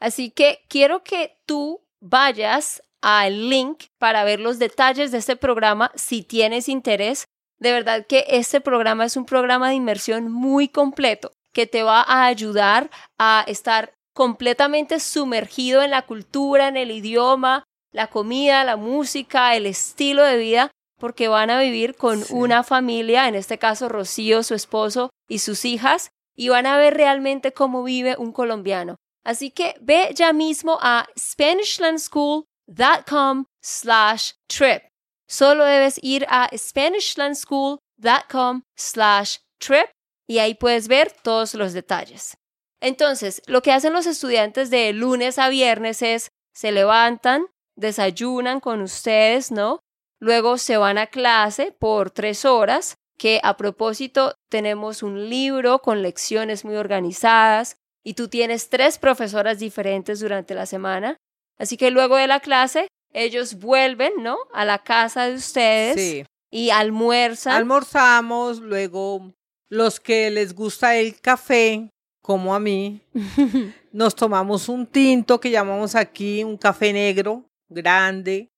Así 0.00 0.30
que 0.30 0.60
quiero 0.68 1.02
que 1.02 1.38
tú 1.46 1.80
vayas 2.00 2.80
al 3.02 3.48
link 3.48 3.84
para 3.98 4.24
ver 4.24 4.40
los 4.40 4.58
detalles 4.58 5.10
de 5.10 5.18
este 5.18 5.36
programa 5.36 5.90
si 5.94 6.22
tienes 6.22 6.68
interés. 6.68 7.24
De 7.58 7.72
verdad 7.72 8.06
que 8.06 8.24
este 8.28 8.60
programa 8.60 9.04
es 9.04 9.16
un 9.16 9.24
programa 9.26 9.68
de 9.68 9.74
inmersión 9.74 10.30
muy 10.30 10.68
completo 10.68 11.32
que 11.52 11.66
te 11.66 11.82
va 11.82 12.02
a 12.02 12.26
ayudar 12.26 12.90
a 13.18 13.44
estar 13.48 13.94
completamente 14.14 15.00
sumergido 15.00 15.82
en 15.82 15.90
la 15.90 16.02
cultura, 16.02 16.68
en 16.68 16.76
el 16.76 16.90
idioma, 16.90 17.64
la 17.92 18.06
comida, 18.08 18.62
la 18.64 18.76
música, 18.76 19.56
el 19.56 19.66
estilo 19.66 20.22
de 20.22 20.36
vida, 20.36 20.70
porque 20.98 21.28
van 21.28 21.50
a 21.50 21.60
vivir 21.60 21.96
con 21.96 22.22
Sí. 22.22 22.32
una 22.34 22.62
familia, 22.62 23.28
en 23.28 23.34
este 23.34 23.58
caso 23.58 23.88
Rocío, 23.88 24.42
su 24.42 24.54
esposo 24.54 25.10
y 25.28 25.38
sus 25.40 25.64
hijas, 25.64 26.10
y 26.34 26.48
van 26.48 26.66
a 26.66 26.78
ver 26.78 26.94
realmente 26.94 27.52
cómo 27.52 27.82
vive 27.82 28.16
un 28.18 28.32
colombiano. 28.32 28.96
Así 29.24 29.50
que 29.50 29.74
ve 29.80 30.10
ya 30.14 30.32
mismo 30.32 30.78
a 30.82 31.06
SpanishLandSchool.com 31.18 33.44
slash 33.62 34.32
trip. 34.46 34.82
Solo 35.28 35.64
debes 35.64 35.98
ir 36.02 36.26
a 36.28 36.48
SpanishLandSchool.com 36.56 38.62
slash 38.76 39.38
trip 39.58 39.86
y 40.28 40.38
ahí 40.38 40.54
puedes 40.54 40.88
ver 40.88 41.12
todos 41.22 41.54
los 41.54 41.72
detalles. 41.72 42.36
Entonces, 42.80 43.42
lo 43.46 43.62
que 43.62 43.72
hacen 43.72 43.92
los 43.92 44.06
estudiantes 44.06 44.70
de 44.70 44.92
lunes 44.92 45.38
a 45.38 45.48
viernes 45.48 46.02
es 46.02 46.28
se 46.54 46.72
levantan, 46.72 47.46
desayunan 47.76 48.60
con 48.60 48.82
ustedes, 48.82 49.50
¿no? 49.50 49.80
Luego 50.20 50.58
se 50.58 50.76
van 50.76 50.98
a 50.98 51.06
clase 51.06 51.72
por 51.78 52.10
tres 52.10 52.44
horas, 52.44 52.96
que 53.18 53.40
a 53.42 53.56
propósito 53.56 54.34
tenemos 54.50 55.02
un 55.02 55.28
libro 55.30 55.80
con 55.80 56.02
lecciones 56.02 56.64
muy 56.64 56.76
organizadas 56.76 57.76
y 58.04 58.14
tú 58.14 58.28
tienes 58.28 58.68
tres 58.68 58.98
profesoras 58.98 59.58
diferentes 59.58 60.20
durante 60.20 60.54
la 60.54 60.66
semana. 60.66 61.16
Así 61.58 61.76
que 61.76 61.90
luego 61.90 62.16
de 62.16 62.26
la 62.26 62.40
clase, 62.40 62.88
ellos 63.12 63.54
vuelven, 63.58 64.12
¿no? 64.18 64.36
A 64.52 64.64
la 64.64 64.78
casa 64.82 65.26
de 65.28 65.34
ustedes 65.36 65.94
Sí. 65.96 66.24
y 66.50 66.70
almuerzan. 66.70 67.54
Almorzamos, 67.54 68.58
luego 68.60 69.32
los 69.68 69.98
que 69.98 70.30
les 70.30 70.54
gusta 70.54 70.96
el 70.96 71.18
café, 71.20 71.88
como 72.22 72.54
a 72.54 72.60
mí, 72.60 73.00
nos 73.92 74.14
tomamos 74.14 74.68
un 74.68 74.86
tinto 74.86 75.40
que 75.40 75.50
llamamos 75.50 75.94
aquí 75.94 76.44
un 76.44 76.56
café 76.58 76.92
negro 76.92 77.44
grande 77.68 78.50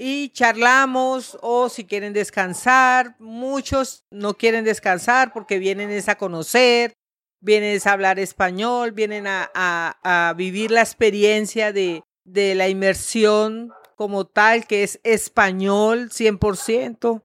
y 0.00 0.28
charlamos 0.30 1.36
o 1.42 1.68
si 1.68 1.84
quieren 1.84 2.12
descansar, 2.12 3.16
muchos 3.18 4.04
no 4.10 4.34
quieren 4.34 4.64
descansar 4.64 5.32
porque 5.32 5.58
vienen 5.58 5.90
es 5.90 6.08
a 6.08 6.16
conocer, 6.16 6.92
vienen 7.40 7.80
a 7.84 7.90
hablar 7.92 8.18
español, 8.20 8.92
vienen 8.92 9.26
a, 9.26 9.50
a- 9.54 10.32
vivir 10.36 10.70
la 10.70 10.82
experiencia 10.82 11.72
de, 11.72 12.04
de 12.24 12.54
la 12.54 12.68
inmersión 12.68 13.72
como 13.96 14.24
tal, 14.24 14.66
que 14.68 14.84
es 14.84 15.00
español 15.02 16.10
100%. 16.10 17.22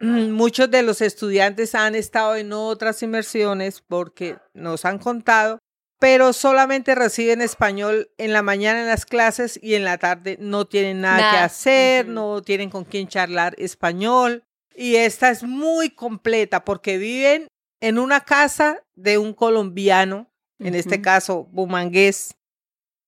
Mm, 0.00 0.30
Muchos 0.32 0.70
de 0.70 0.82
los 0.82 1.00
estudiantes 1.00 1.74
han 1.74 1.94
estado 1.94 2.36
en 2.36 2.52
otras 2.52 3.02
inmersiones 3.02 3.80
porque 3.80 4.36
nos 4.52 4.84
han 4.84 4.98
contado, 4.98 5.58
pero 6.02 6.32
solamente 6.32 6.96
reciben 6.96 7.40
español 7.40 8.10
en 8.18 8.32
la 8.32 8.42
mañana 8.42 8.80
en 8.80 8.88
las 8.88 9.06
clases 9.06 9.56
y 9.62 9.76
en 9.76 9.84
la 9.84 9.98
tarde 9.98 10.36
no 10.40 10.64
tienen 10.64 11.00
nada, 11.00 11.30
que 11.30 11.36
hacer, 11.36 12.08
no 12.08 12.42
tienen 12.42 12.70
con 12.70 12.82
quién 12.84 13.06
charlar 13.06 13.54
español. 13.56 14.42
Y 14.74 14.96
esta 14.96 15.30
es 15.30 15.44
muy 15.44 15.90
completa 15.90 16.64
porque 16.64 16.98
viven 16.98 17.46
en 17.80 18.00
una 18.00 18.22
casa 18.22 18.82
de 18.96 19.16
un 19.16 19.32
colombiano, 19.32 20.28
en 20.58 20.74
este 20.74 21.00
caso 21.00 21.44
bumangués. 21.52 22.34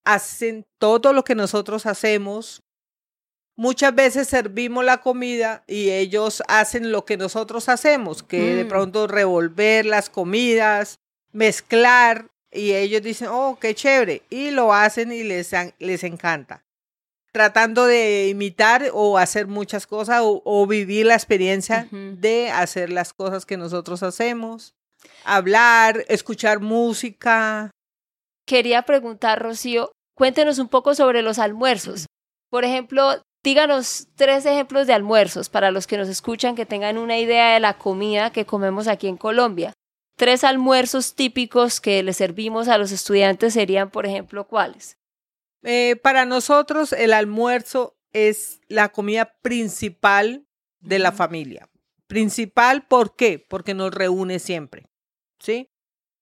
Hacen 0.05 0.65
todo 0.79 1.13
lo 1.13 1.25
que 1.25 1.35
nosotros 1.35 1.87
hacemos, 1.87 2.63
Muchas 3.57 3.95
veces 3.95 4.27
servimos 4.27 4.85
la 4.85 5.01
comida 5.01 5.63
y 5.69 5.91
ellos 5.91 6.43
hacen 6.49 6.91
lo 6.91 7.05
que 7.05 7.17
nosotros 7.17 7.69
hacemos, 7.69 8.25
que 8.25 8.57
de 8.57 8.65
Mm. 8.65 8.69
pronto 8.69 9.07
revolver 9.07 9.87
las 9.87 10.11
comidas, 10.11 10.99
mezclar, 11.31 12.31
y 12.55 12.73
ellos 12.73 13.03
dicen, 13.03 13.29
oh, 13.31 13.59
qué 13.61 13.75
chévere, 13.75 14.23
y 14.31 14.51
lo 14.51 14.73
hacen 14.73 15.13
y 15.13 15.23
les, 15.23 15.51
les 15.79 16.05
encanta. 16.05 16.63
Tratando 17.33 17.87
de 17.87 18.29
imitar 18.29 18.91
o 18.93 19.19
hacer 19.19 19.49
muchas 19.49 19.87
cosas 19.89 20.21
o, 20.23 20.41
o 20.45 20.67
vivir 20.67 21.07
la 21.07 21.15
experiencia 21.15 21.89
de 21.91 22.51
hacer 22.51 22.91
las 22.91 23.13
cosas 23.13 23.45
que 23.45 23.57
nosotros 23.57 24.05
hacemos, 24.05 24.75
hablar, 25.25 26.05
escuchar 26.09 26.61
música. 26.61 27.71
Quería 28.47 28.83
preguntar, 28.83 29.43
Rocío, 29.43 29.91
cuéntenos 30.17 30.61
un 30.61 30.69
poco 30.69 30.95
sobre 30.95 31.23
los 31.23 31.41
almuerzos. 31.41 32.07
Por 32.51 32.65
ejemplo, 32.65 33.21
díganos 33.43 34.07
tres 34.15 34.47
ejemplos 34.47 34.87
de 34.87 34.93
almuerzos 34.93 35.49
para 35.49 35.73
los 35.73 35.89
que 35.89 35.99
nos 35.99 36.09
escuchan 36.09 36.55
que 36.55 36.67
tengan 36.67 36.99
una 36.99 37.19
idea 37.19 37.55
de 37.55 37.61
la 37.61 37.79
comida 37.79 38.31
que 38.31 38.47
comemos 38.47 38.87
aquí 38.87 39.09
en 39.09 39.17
Colombia. 39.17 39.73
Tres 40.17 40.45
almuerzos 40.45 41.15
típicos 41.15 41.81
que 41.81 42.03
le 42.03 42.13
servimos 42.13 42.69
a 42.69 42.79
los 42.79 42.93
estudiantes 42.93 43.55
serían, 43.55 43.91
por 43.91 44.07
ejemplo, 44.07 44.47
¿cuáles? 44.47 44.97
Eh, 45.63 45.97
para 46.03 46.25
nosotros 46.25 46.93
el 46.93 47.13
almuerzo 47.13 47.97
es 48.13 48.61
la 48.69 48.91
comida 48.91 49.35
principal 49.43 50.47
de 50.81 50.99
la 50.99 51.13
familia. 51.13 51.69
principal, 52.07 52.87
¿por 52.87 53.17
qué? 53.17 53.39
Porque 53.49 53.73
nos 53.75 53.93
reúne 53.93 54.39
siempre, 54.39 54.87
¿sí? 55.41 55.71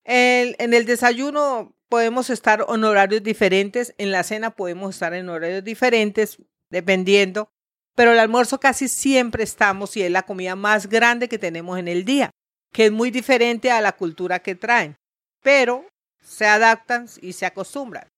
El- 0.04 0.54
en 0.60 0.72
el 0.74 0.86
desayuno 0.86 1.76
podemos 1.88 2.30
estar 2.30 2.64
en 2.66 2.84
horarios 2.84 3.22
diferentes, 3.22 3.92
en 3.98 4.12
la 4.12 4.22
cena 4.22 4.50
podemos 4.54 4.94
estar 4.94 5.12
en 5.12 5.28
horarios 5.28 5.64
diferentes, 5.64 6.38
dependiendo, 6.70 7.50
pero 7.96 8.12
el 8.12 8.20
almuerzo 8.20 8.60
casi 8.60 8.86
siempre 8.88 9.42
estamos 9.42 9.96
y 9.96 10.02
es 10.02 10.10
la 10.10 10.22
comida 10.22 10.54
más 10.56 10.88
grande 10.88 11.28
que 11.28 11.38
tenemos 11.38 11.78
en 11.78 11.88
el 11.88 12.04
día, 12.04 12.30
que 12.72 12.86
es 12.86 12.92
muy 12.92 13.10
diferente 13.10 13.70
a 13.70 13.80
la 13.80 13.92
cultura 13.92 14.40
que 14.40 14.54
traen, 14.54 14.96
pero 15.42 15.86
se 16.20 16.46
adaptan 16.46 17.06
y 17.20 17.32
se 17.34 17.46
acostumbran. 17.46 18.08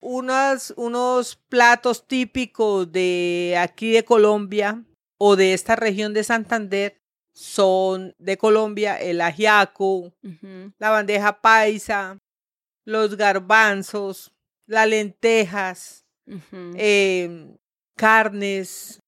Unos, 0.00 0.72
unos 0.76 1.36
platos 1.48 2.06
típicos 2.06 2.90
de 2.90 3.56
aquí 3.58 3.92
de 3.92 4.04
Colombia 4.04 4.82
o 5.18 5.36
de 5.36 5.54
esta 5.54 5.76
región 5.76 6.12
de 6.12 6.24
Santander 6.24 6.98
son 7.34 8.14
de 8.18 8.36
Colombia 8.36 8.96
el 8.96 9.20
ajiaco, 9.20 10.12
Ujú. 10.22 10.72
la 10.78 10.90
bandeja 10.90 11.40
paisa, 11.40 12.18
los 12.84 13.16
garbanzos, 13.16 14.32
las 14.66 14.88
lentejas, 14.88 16.04
eh, 16.74 17.56
carnes, 17.96 19.00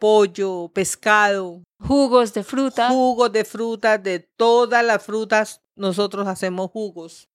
pollo, 0.00 0.68
pescado, 0.74 1.62
Jugos 1.78 2.34
de 2.34 2.42
fruta. 2.42 2.88
jugos 2.88 3.30
de 3.30 3.44
frutas, 3.44 4.02
de 4.02 4.18
todas 4.18 4.84
las 4.84 5.02
frutas, 5.02 5.62
nosotros 5.76 6.26
hacemos 6.26 6.70
jugos. 6.70 7.28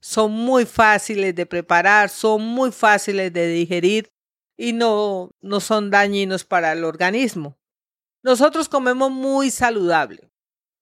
Son 0.00 0.30
muy 0.30 0.64
fáciles 0.64 1.34
de 1.34 1.46
preparar, 1.46 2.08
son 2.08 2.42
muy 2.42 2.70
fáciles 2.70 3.32
de 3.32 3.48
digerir 3.48 4.12
y 4.56 4.72
no, 4.72 5.30
no 5.40 5.58
son 5.60 5.90
dañinos 5.90 6.44
para 6.44 6.72
el 6.72 6.84
organismo. 6.84 7.58
Nosotros 8.22 8.68
comemos 8.68 9.10
muy 9.10 9.50
saludable. 9.50 10.30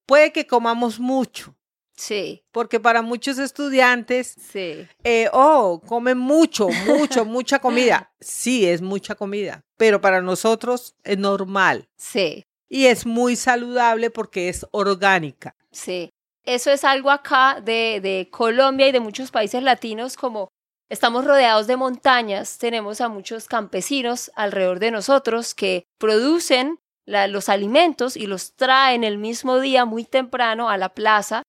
Puede 0.07 0.33
que 0.33 0.47
comamos 0.47 1.01
mucho, 1.01 1.57
Sí, 1.97 2.43
porque 2.53 2.81
para 2.81 3.03
muchos 3.03 3.39
estudiantes 3.39 4.35
sí. 4.53 4.87
eh, 5.05 5.29
oh, 5.33 5.81
comen 5.87 6.19
mucho, 6.19 6.69
mucho, 6.87 7.25
mucha 7.25 7.59
comida. 7.61 8.11
Sí, 8.21 8.67
es 8.67 8.81
mucha 8.83 9.15
comida, 9.15 9.61
pero 9.77 10.01
para 10.01 10.23
nosotros 10.23 10.97
es 11.05 11.19
normal 11.19 11.89
Sí, 11.97 12.45
y 12.69 12.87
es 12.87 13.05
muy 13.07 13.37
saludable 13.37 14.11
porque 14.11 14.49
es 14.49 14.67
orgánica. 14.73 15.55
sí. 15.71 16.11
Eso 16.47 16.71
es 16.71 16.85
algo 16.85 17.11
acá 17.11 17.63
de, 17.65 18.01
de 18.03 18.29
Colombia 18.31 18.87
y 18.89 18.93
de 18.93 19.01
muchos 19.01 19.31
países 19.31 19.63
latinos, 19.63 20.15
como 20.15 20.49
estamos 20.91 21.25
rodeados 21.25 21.67
de 21.67 21.79
montañas, 21.79 22.59
tenemos 22.59 23.01
a 23.01 23.09
muchos 23.09 23.47
campesinos 23.49 24.31
alrededor 24.37 24.79
de 24.79 24.91
nosotros 24.91 25.55
que 25.55 25.85
producen 25.99 26.79
la- 27.07 27.29
los 27.29 27.49
alimentos 27.49 28.15
y 28.15 28.27
los 28.27 28.55
traen 28.57 29.05
el 29.05 29.17
mismo 29.17 29.59
día 29.59 29.87
muy 29.87 30.05
temprano 30.05 30.69
a 30.69 30.77
la 30.77 30.91
plaza. 30.91 31.43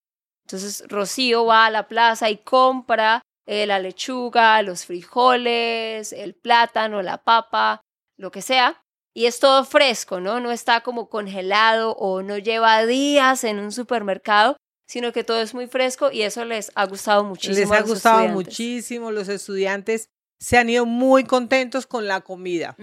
Entonces 0.46 0.84
Rocío 0.88 1.46
va 1.46 1.66
a 1.66 1.72
la 1.72 1.88
plaza 1.88 2.30
y 2.30 2.38
compra 2.38 3.22
eh, 3.48 3.66
la 3.66 3.80
lechuga, 3.80 4.62
los 4.62 4.86
frijoles, 4.86 6.14
el 6.14 6.36
plátano, 6.36 7.02
la 7.02 7.24
papa, 7.24 7.82
lo 8.18 8.32
que 8.32 8.42
sea. 8.42 8.82
Y 9.14 9.28
es 9.28 9.40
todo 9.40 9.64
fresco, 9.66 10.20
¿no? 10.20 10.40
No 10.40 10.52
está 10.52 10.82
como 10.82 11.10
congelado 11.10 11.92
o 11.94 12.22
no 12.22 12.38
lleva 12.38 12.86
días 12.86 13.44
en 13.44 13.60
un 13.60 13.72
supermercado, 13.72 14.58
sino 14.88 15.14
que 15.14 15.24
todo 15.24 15.42
es 15.42 15.54
muy 15.54 15.68
fresco 15.68 16.12
y 16.12 16.24
eso 16.24 16.44
les 16.44 16.72
ha 16.76 16.86
gustado 16.86 17.24
muchísimo. 17.24 17.58
Les 17.58 17.72
a 17.72 17.76
ha 17.76 17.80
los 17.80 17.90
gustado 17.90 18.28
muchísimo. 18.28 19.12
Los 19.12 19.30
estudiantes 19.30 20.10
se 20.40 20.58
han 20.58 20.70
ido 20.70 20.86
muy 20.86 21.24
contentos 21.24 21.88
con 21.88 22.08
la 22.08 22.22
comida. 22.22 22.76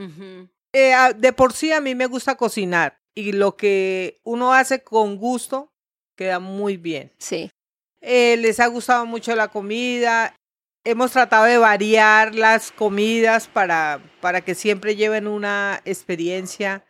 Eh, 0.72 0.94
de 1.16 1.32
por 1.32 1.52
sí 1.52 1.70
a 1.72 1.80
mí 1.80 1.94
me 1.94 2.06
gusta 2.06 2.36
cocinar 2.36 2.98
y 3.14 3.32
lo 3.32 3.56
que 3.56 4.20
uno 4.24 4.54
hace 4.54 4.82
con 4.82 5.16
gusto 5.16 5.72
queda 6.16 6.38
muy 6.38 6.76
bien. 6.76 7.12
Sí, 7.18 7.50
Eh, 8.02 8.36
les 8.38 8.58
ha 8.60 8.66
gustado 8.66 9.06
mucho 9.06 9.34
la 9.36 9.48
comida. 9.48 10.34
Hemos 10.84 11.12
tratado 11.12 11.44
de 11.44 11.58
variar 11.58 12.34
las 12.34 12.72
comidas 12.72 13.46
para, 13.46 14.02
para 14.20 14.40
que 14.40 14.56
siempre 14.56 14.96
lleven 14.96 15.28
una 15.28 15.80
experiencia 15.84 16.84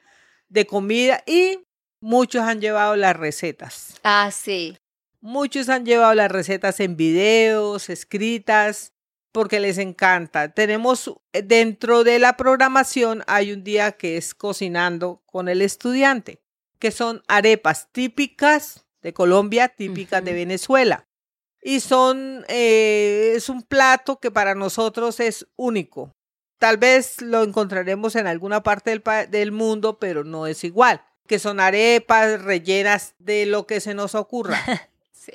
de 0.49 0.67
comida 0.67 1.23
y 1.27 1.61
muchos 2.01 2.43
han 2.43 2.61
llevado 2.61 2.97
las 2.97 3.17
recetas. 3.17 4.01
ah, 4.03 4.31
sí, 4.33 4.79
Muchos 5.21 5.69
han 5.69 5.87
llevado 5.87 6.15
las 6.15 6.33
recetas 6.33 6.81
en 6.81 6.97
videos, 6.97 7.91
escritas, 7.91 8.93
porque 9.31 9.61
les 9.61 9.79
encanta. 9.79 10.53
Tenemos 10.53 11.13
eh, 11.33 11.43
dentro 11.43 12.03
de 12.03 12.19
la 12.19 12.37
programación 12.37 13.23
hay 13.27 13.53
un 13.53 13.63
día 13.63 13.93
que 13.93 14.17
es 14.17 14.35
cocinando 14.35 15.23
con 15.27 15.49
el 15.49 15.63
estudiante, 15.63 16.43
que 16.79 16.91
son 16.91 17.23
arepas 17.29 17.93
típicas 17.93 18.82
de 19.03 19.13
Colombia, 19.13 19.69
típicas 19.69 20.25
de. 20.25 20.33
Venezuela. 20.33 21.07
Y 21.61 21.81
son, 21.81 22.45
eh, 22.49 23.35
es 23.37 23.49
un 23.49 23.63
plato 23.63 24.19
que 24.19 24.31
para 24.31 24.55
nosotros 24.55 25.21
es 25.21 25.47
único. 25.57 26.13
Tal 26.59 26.77
vez 26.77 27.21
lo 27.23 27.43
encontraremos 27.43 28.17
en 28.17 28.27
alguna 28.27 28.63
parte 28.63 28.91
del, 28.91 29.03
del 29.31 29.53
mundo, 29.53 29.99
pero 29.99 30.25
no 30.25 30.47
es 30.47 30.65
igual. 30.65 31.05
Que 31.27 31.39
son 31.39 31.61
arepas 31.61 32.43
rellenas 32.43 33.15
de 33.19 33.47
lo 33.47 33.67
que 33.67 33.81
se 33.81 33.95
nos 33.95 34.15
ocurra. 34.15 34.59
sí. 35.13 35.33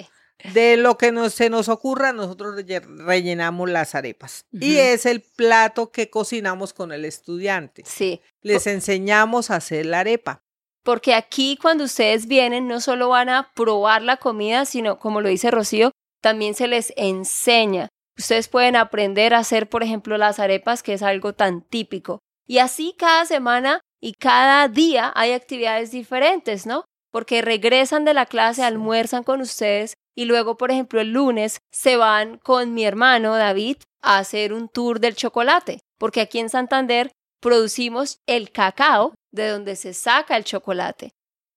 De 0.54 0.78
lo 0.78 0.98
que 0.98 1.12
nos, 1.12 1.34
se 1.34 1.50
nos 1.50 1.68
ocurra, 1.70 2.14
nosotros 2.14 2.56
relle- 2.56 2.84
rellenamos 3.06 3.70
las 3.70 3.96
arepas. 3.96 4.46
Y 4.52 4.78
es 4.78 5.06
el 5.06 5.22
plato 5.22 5.92
que 5.92 6.10
cocinamos 6.10 6.74
con 6.74 6.92
el 6.92 7.06
estudiante. 7.06 7.84
Sí, 7.86 8.22
Les 8.42 8.68
enseñamos 8.68 9.50
a 9.50 9.56
hacer 9.56 9.86
la 9.88 10.02
arepa. 10.02 10.44
Porque 10.88 11.14
aquí 11.14 11.60
cuando 11.62 11.84
ustedes 11.84 12.28
vienen 12.28 12.66
no 12.66 12.80
solo 12.80 13.10
van 13.10 13.28
a 13.28 13.52
probar 13.54 14.04
la 14.04 14.16
comida, 14.16 14.64
sino 14.64 15.00
como 15.00 15.20
lo 15.20 15.28
dice 15.28 15.52
Rocío, 15.52 15.92
también 16.22 16.54
se 16.54 16.70
les 16.70 16.94
enseña. 16.96 17.90
Ustedes 18.18 18.48
pueden 18.48 18.78
aprender 18.78 19.34
a 19.34 19.40
hacer, 19.40 19.68
por 19.68 19.84
ejemplo, 19.84 20.18
las 20.18 20.40
arepas, 20.40 20.84
que 20.84 20.94
es 20.94 21.04
algo 21.04 21.34
tan 21.34 21.62
típico. 21.62 22.20
Y 22.48 22.60
así 22.60 22.96
cada 22.98 23.26
semana 23.26 23.82
y 24.02 24.14
cada 24.14 24.70
día 24.70 25.12
hay 25.14 25.34
actividades 25.34 25.92
diferentes, 25.92 26.66
¿no? 26.66 26.86
Porque 27.12 27.42
regresan 27.42 28.06
de 28.06 28.14
la 28.14 28.26
clase, 28.26 28.64
almuerzan 28.64 29.26
con 29.26 29.42
ustedes 29.42 29.96
y 30.16 30.24
luego, 30.24 30.56
por 30.56 30.72
ejemplo, 30.72 31.02
el 31.02 31.12
lunes 31.12 31.60
se 31.70 31.98
van 31.98 32.38
con 32.38 32.74
mi 32.74 32.86
hermano 32.86 33.36
David 33.36 33.76
a 34.02 34.20
hacer 34.20 34.54
un 34.54 34.70
tour 34.70 35.02
del 35.02 35.18
chocolate, 35.18 35.80
porque 36.00 36.22
aquí 36.22 36.40
en 36.40 36.48
Santander 36.48 37.12
producimos 37.42 38.20
el 38.26 38.54
cacao 38.54 39.14
de 39.38 39.48
donde 39.48 39.78
se 39.78 39.94
saca 39.94 40.36
el 40.36 40.44
chocolate. 40.44 41.14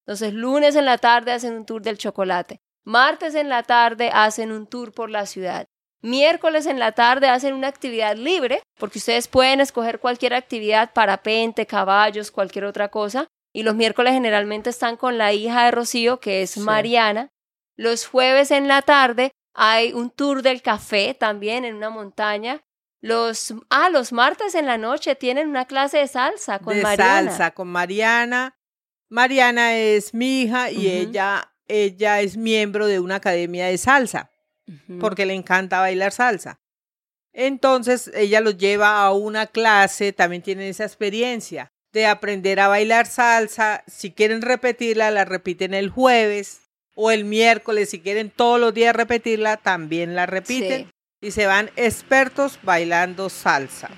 Entonces, 0.06 0.32
lunes 0.32 0.76
en 0.76 0.84
la 0.84 0.98
tarde 0.98 1.32
hacen 1.32 1.54
un 1.54 1.66
tour 1.66 1.82
del 1.82 1.98
chocolate. 1.98 2.60
Martes 2.84 3.34
en 3.34 3.48
la 3.48 3.64
tarde 3.64 4.10
hacen 4.12 4.52
un 4.52 4.66
tour 4.68 4.92
por 4.92 5.10
la 5.10 5.26
ciudad. 5.26 5.66
Miércoles 6.02 6.66
en 6.66 6.78
la 6.78 6.92
tarde 6.92 7.28
hacen 7.28 7.54
una 7.54 7.68
actividad 7.68 8.16
libre, 8.16 8.62
porque 8.78 8.98
ustedes 8.98 9.28
pueden 9.28 9.60
escoger 9.60 10.00
cualquier 10.00 10.32
actividad, 10.34 10.92
parapente, 10.94 11.66
caballos, 11.66 12.30
cualquier 12.30 12.64
otra 12.64 12.88
cosa. 12.88 13.26
Y 13.52 13.64
los 13.64 13.74
miércoles 13.74 14.14
generalmente 14.14 14.70
están 14.70 14.96
con 14.96 15.18
la 15.18 15.32
hija 15.32 15.64
de 15.64 15.72
Rocío, 15.72 16.20
que 16.20 16.42
es 16.42 16.52
Sí. 16.52 16.60
Mariana. 16.60 17.28
Los 17.76 18.06
jueves 18.06 18.50
en 18.50 18.68
la 18.68 18.82
tarde 18.82 19.32
hay 19.54 19.92
un 19.92 20.10
tour 20.10 20.42
del 20.42 20.62
café 20.62 21.14
también 21.14 21.64
en 21.64 21.74
una 21.74 21.90
montaña. 21.90 22.60
Los, 23.02 23.54
ah, 23.70 23.88
los 23.90 24.12
martes 24.12 24.54
en 24.54 24.66
la 24.66 24.76
noche 24.76 25.14
tienen 25.14 25.48
una 25.48 25.64
clase 25.64 25.98
de 25.98 26.08
salsa 26.08 26.58
con 26.58 26.74
de 26.74 26.82
Mariana. 26.82 27.30
salsa 27.30 27.50
con 27.52 27.68
Mariana. 27.68 28.58
Mariana 29.08 29.76
es 29.76 30.12
mi 30.12 30.42
hija 30.42 30.70
y 30.70 30.88
ella, 30.88 31.52
ella 31.66 32.20
es 32.20 32.36
miembro 32.36 32.86
de 32.86 33.00
una 33.00 33.16
academia 33.16 33.66
de 33.66 33.78
salsa. 33.78 34.30
Porque 35.00 35.26
le 35.26 35.34
encanta 35.34 35.80
bailar 35.80 36.12
salsa. 36.12 36.60
Entonces 37.32 38.08
ella 38.14 38.40
los 38.40 38.56
lleva 38.56 39.02
a 39.02 39.12
una 39.12 39.46
clase, 39.46 40.12
también 40.12 40.42
tienen 40.42 40.68
esa 40.68 40.84
experiencia 40.84 41.72
de 41.92 42.06
aprender 42.06 42.60
a 42.60 42.68
bailar 42.68 43.06
salsa. 43.06 43.82
Si 43.88 44.12
quieren 44.12 44.42
repetirla, 44.42 45.10
la 45.10 45.24
repiten 45.24 45.74
el 45.74 45.90
jueves 45.90 46.60
o 46.94 47.10
el 47.10 47.24
miércoles. 47.24 47.90
Si 47.90 48.00
quieren 48.00 48.30
todos 48.30 48.60
los 48.60 48.72
días 48.72 48.94
repetirla, 48.94 49.56
también 49.56 50.14
la 50.14 50.26
repiten 50.26 50.86
Sí. 50.86 50.90
Y 51.20 51.30
se 51.30 51.46
van 51.46 51.70
expertos 51.76 52.58
bailando 52.62 53.28
salsa. 53.28 53.90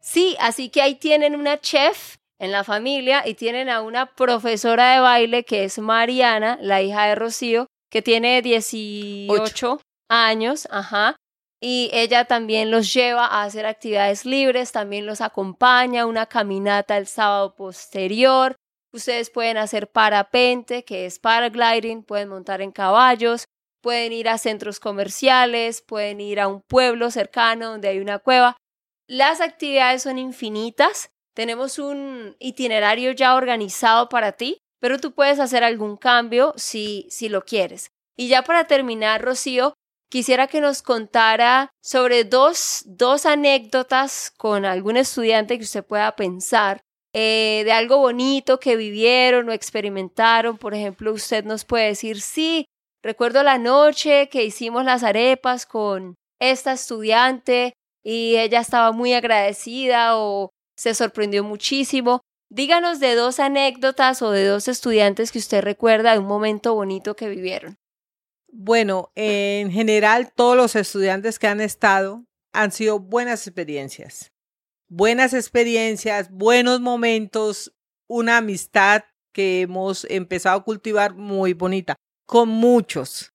Sí, 0.00 0.36
así 0.40 0.70
que 0.70 0.82
ahí 0.82 0.94
tienen 0.94 1.36
una 1.36 1.60
chef 1.60 2.16
en 2.38 2.52
la 2.52 2.64
familia 2.64 3.26
y 3.26 3.34
tienen 3.34 3.68
a 3.68 3.82
una 3.82 4.06
profesora 4.06 4.94
de 4.94 5.00
baile 5.00 5.44
que 5.44 5.64
es 5.64 5.78
Mariana, 5.78 6.58
la 6.60 6.80
hija 6.80 7.06
de 7.06 7.14
Rocío, 7.14 7.66
que 7.90 8.02
tiene 8.02 8.40
18 8.40 9.80
años, 10.08 10.66
ajá. 10.70 11.16
Y 11.62 11.90
ella 11.92 12.24
también 12.24 12.70
los 12.70 12.92
lleva 12.94 13.26
a 13.26 13.42
hacer 13.42 13.66
actividades 13.66 14.24
libres, 14.24 14.72
también 14.72 15.04
los 15.04 15.20
acompaña 15.20 16.02
a 16.02 16.06
una 16.06 16.24
caminata 16.24 16.96
el 16.96 17.06
sábado 17.06 17.54
posterior. 17.54 18.56
Ustedes 18.92 19.28
pueden 19.28 19.58
hacer 19.58 19.90
parapente, 19.90 20.84
que 20.84 21.04
es 21.04 21.18
paragliding, 21.18 22.02
pueden 22.02 22.30
montar 22.30 22.62
en 22.62 22.72
caballos, 22.72 23.44
pueden 23.80 24.12
ir 24.12 24.28
a 24.28 24.38
centros 24.38 24.80
comerciales, 24.80 25.82
pueden 25.82 26.20
ir 26.20 26.40
a 26.40 26.48
un 26.48 26.62
pueblo 26.62 27.10
cercano 27.10 27.70
donde 27.70 27.88
hay 27.88 27.98
una 27.98 28.18
cueva. 28.18 28.56
Las 29.06 29.40
actividades 29.40 30.02
son 30.02 30.18
infinitas. 30.18 31.10
Tenemos 31.34 31.78
un 31.78 32.36
itinerario 32.38 33.12
ya 33.12 33.34
organizado 33.34 34.08
para 34.08 34.32
ti. 34.32 34.58
pero 34.82 34.98
tú 34.98 35.12
puedes 35.12 35.38
hacer 35.40 35.62
algún 35.62 35.98
cambio 35.98 36.54
si, 36.56 37.06
si 37.10 37.28
lo 37.28 37.44
quieres. 37.44 37.90
Y 38.16 38.28
ya 38.28 38.42
para 38.42 38.66
terminar, 38.66 39.20
Rocío, 39.20 39.74
quisiera 40.10 40.46
que 40.46 40.62
nos 40.62 40.80
contara 40.80 41.70
sobre 41.82 42.24
dos, 42.24 42.82
dos 42.86 43.26
anécdotas 43.26 44.32
con 44.38 44.64
algún 44.64 44.96
estudiante 44.96 45.58
que 45.58 45.64
usted 45.64 45.84
pueda 45.84 46.16
pensar 46.16 46.80
eh, 47.12 47.62
de 47.64 47.72
algo 47.72 47.98
bonito 47.98 48.60
que 48.60 48.76
vivieron 48.76 49.48
o 49.48 49.52
experimentaron. 49.52 50.58
Por 50.58 50.74
ejemplo, 50.74 51.12
usted 51.12 51.44
nos 51.44 51.64
puede 51.64 51.86
decir, 51.86 52.20
sí, 52.20 52.66
recuerdo 53.02 53.42
la 53.42 53.58
noche 53.58 54.28
que 54.28 54.44
hicimos 54.44 54.84
las 54.84 55.02
arepas 55.02 55.66
con 55.66 56.14
esta 56.40 56.72
estudiante 56.72 57.74
y 58.02 58.36
ella 58.36 58.60
estaba 58.60 58.92
muy 58.92 59.12
agradecida 59.12 60.16
o 60.16 60.50
se 60.76 60.94
sorprendió 60.94 61.44
muchísimo. 61.44 62.20
Díganos 62.50 62.98
de 62.98 63.14
dos 63.14 63.38
anécdotas 63.38 64.22
o 64.22 64.30
de 64.30 64.44
dos 64.46 64.66
estudiantes 64.66 65.30
que 65.30 65.38
usted 65.38 65.62
recuerda 65.62 66.12
de 66.12 66.18
un 66.18 66.26
momento 66.26 66.74
bonito 66.74 67.14
que 67.14 67.28
vivieron. 67.28 67.76
Bueno, 68.52 69.12
en 69.14 69.70
general 69.70 70.32
todos 70.34 70.56
los 70.56 70.74
estudiantes 70.74 71.38
que 71.38 71.46
han 71.46 71.60
estado 71.60 72.24
han 72.52 72.72
sido 72.72 72.98
buenas 72.98 73.46
experiencias. 73.46 74.32
Buenas 74.88 75.34
experiencias, 75.34 76.30
buenos 76.32 76.80
momentos, 76.80 77.72
una 78.08 78.38
amistad 78.38 79.04
que 79.32 79.60
hemos 79.60 80.04
empezado 80.10 80.58
a 80.58 80.64
cultivar 80.64 81.14
muy 81.14 81.52
bonita, 81.52 81.94
con 82.30 82.48
muchos. 82.48 83.32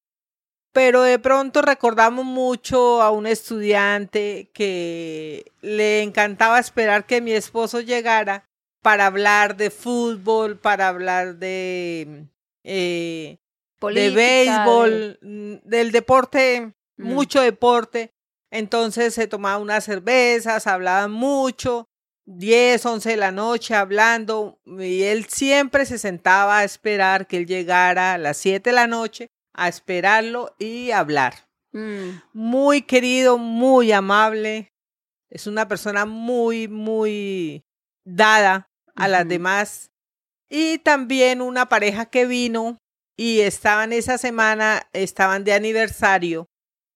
Pero 0.72 1.02
de 1.02 1.20
pronto 1.20 1.62
recordamos 1.62 2.24
mucho 2.24 3.02
a 3.02 3.12
un 3.12 3.28
estudiante 3.28 4.50
que 4.54 5.52
le 5.62 6.02
encantaba 6.02 6.60
esperar 6.60 7.06
que 7.06 7.20
mi 7.20 7.34
esposo 7.34 7.82
llegara 7.82 8.48
para 8.82 9.08
hablar 9.08 9.58
de 9.58 9.70
fútbol, 9.70 10.58
para 10.58 10.88
hablar 10.88 11.36
de 11.36 12.24
eh, 12.64 13.38
de 13.82 14.10
béisbol, 14.12 15.20
mm, 15.22 15.54
del 15.66 15.92
deporte, 15.92 16.74
mm. 16.96 17.04
mucho 17.06 17.42
deporte. 17.42 18.14
Entonces 18.50 19.14
se 19.14 19.28
tomaba 19.28 19.58
unas 19.58 19.84
cervezas, 19.84 20.68
hablaban 20.68 21.12
mucho, 21.12 21.90
10, 22.26 22.86
11 22.86 23.10
de 23.12 23.18
la 23.18 23.32
noche 23.32 23.76
hablando, 23.76 24.60
y 24.66 25.04
él 25.04 25.26
siempre 25.26 25.86
se 25.86 25.98
sentaba 25.98 26.60
a 26.60 26.64
esperar 26.64 27.28
que 27.28 27.38
él 27.38 27.46
llegara 27.46 28.14
a 28.14 28.18
las 28.18 28.38
7 28.38 28.70
de 28.70 28.76
la 28.76 28.88
noche, 28.88 29.30
a 29.54 29.68
esperarlo 29.68 30.56
y 30.58 30.92
hablar. 30.92 31.48
Mm. 31.72 32.22
Muy 32.34 32.82
querido, 32.82 33.38
muy 33.38 33.92
amable, 33.92 34.74
es 35.30 35.48
una 35.48 35.68
persona 35.68 36.06
muy, 36.06 36.68
muy 36.68 37.64
dada 38.06 38.70
a 38.96 39.08
las 39.08 39.28
demás. 39.28 39.92
Y 40.50 40.78
también 40.80 41.42
una 41.42 41.68
pareja 41.68 42.06
que 42.06 42.26
vino 42.26 42.78
y 43.18 43.42
estaban 43.42 43.94
esa 43.94 44.18
semana, 44.18 44.88
estaban 44.94 45.44
de 45.44 45.54
aniversario. 45.54 46.48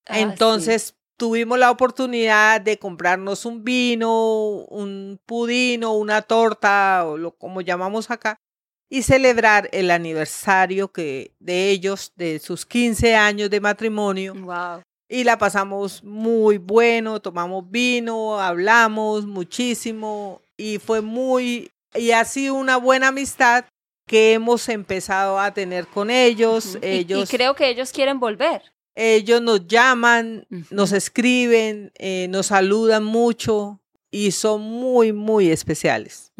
Ah, 0.05 0.19
Entonces 0.19 0.95
tuvimos 1.19 1.59
la 1.59 1.69
oportunidad 1.69 2.61
de 2.61 2.79
comprarnos 2.79 3.45
un 3.45 3.63
vino, 3.63 4.47
un 4.69 5.19
pudino, 5.25 5.93
una 5.93 6.23
torta, 6.23 7.03
o 7.05 7.17
lo 7.17 7.31
como 7.31 7.61
llamamos 7.61 8.09
acá, 8.09 8.37
y 8.89 9.03
celebrar 9.03 9.69
el 9.71 9.91
aniversario 9.91 10.91
que 10.91 11.35
de 11.39 11.69
ellos, 11.69 12.13
de 12.15 12.39
sus 12.39 12.65
15 12.65 13.15
años 13.15 13.49
de 13.51 13.59
matrimonio. 13.59 14.33
Y 15.09 15.23
la 15.25 15.37
pasamos 15.37 16.03
muy 16.03 16.57
bueno, 16.57 17.19
tomamos 17.19 17.69
vino, 17.69 18.39
hablamos 18.39 19.25
muchísimo 19.25 20.41
y 20.55 20.79
fue 20.79 21.01
muy, 21.01 21.69
y 21.95 22.11
ha 22.11 22.23
sido 22.23 22.55
una 22.55 22.77
buena 22.77 23.09
amistad 23.09 23.65
que 24.07 24.33
hemos 24.33 24.69
empezado 24.69 25.37
a 25.37 25.53
tener 25.53 25.85
con 25.87 26.09
ellos. 26.09 26.77
ellos 26.81 27.31
y, 27.31 27.37
creo 27.37 27.55
que 27.55 27.69
ellos 27.69 27.91
quieren 27.91 28.19
volver. 28.19 28.63
Ellos 28.95 29.41
nos 29.41 29.67
llaman, 29.67 30.45
nos 30.71 30.91
escriben, 30.91 31.91
eh, 31.95 32.27
nos 32.29 32.47
saludan 32.47 33.03
mucho 33.03 33.79
y 34.11 34.31
son 34.31 34.61
muy, 34.61 35.13
muy 35.13 35.49
especiales. 35.51 36.33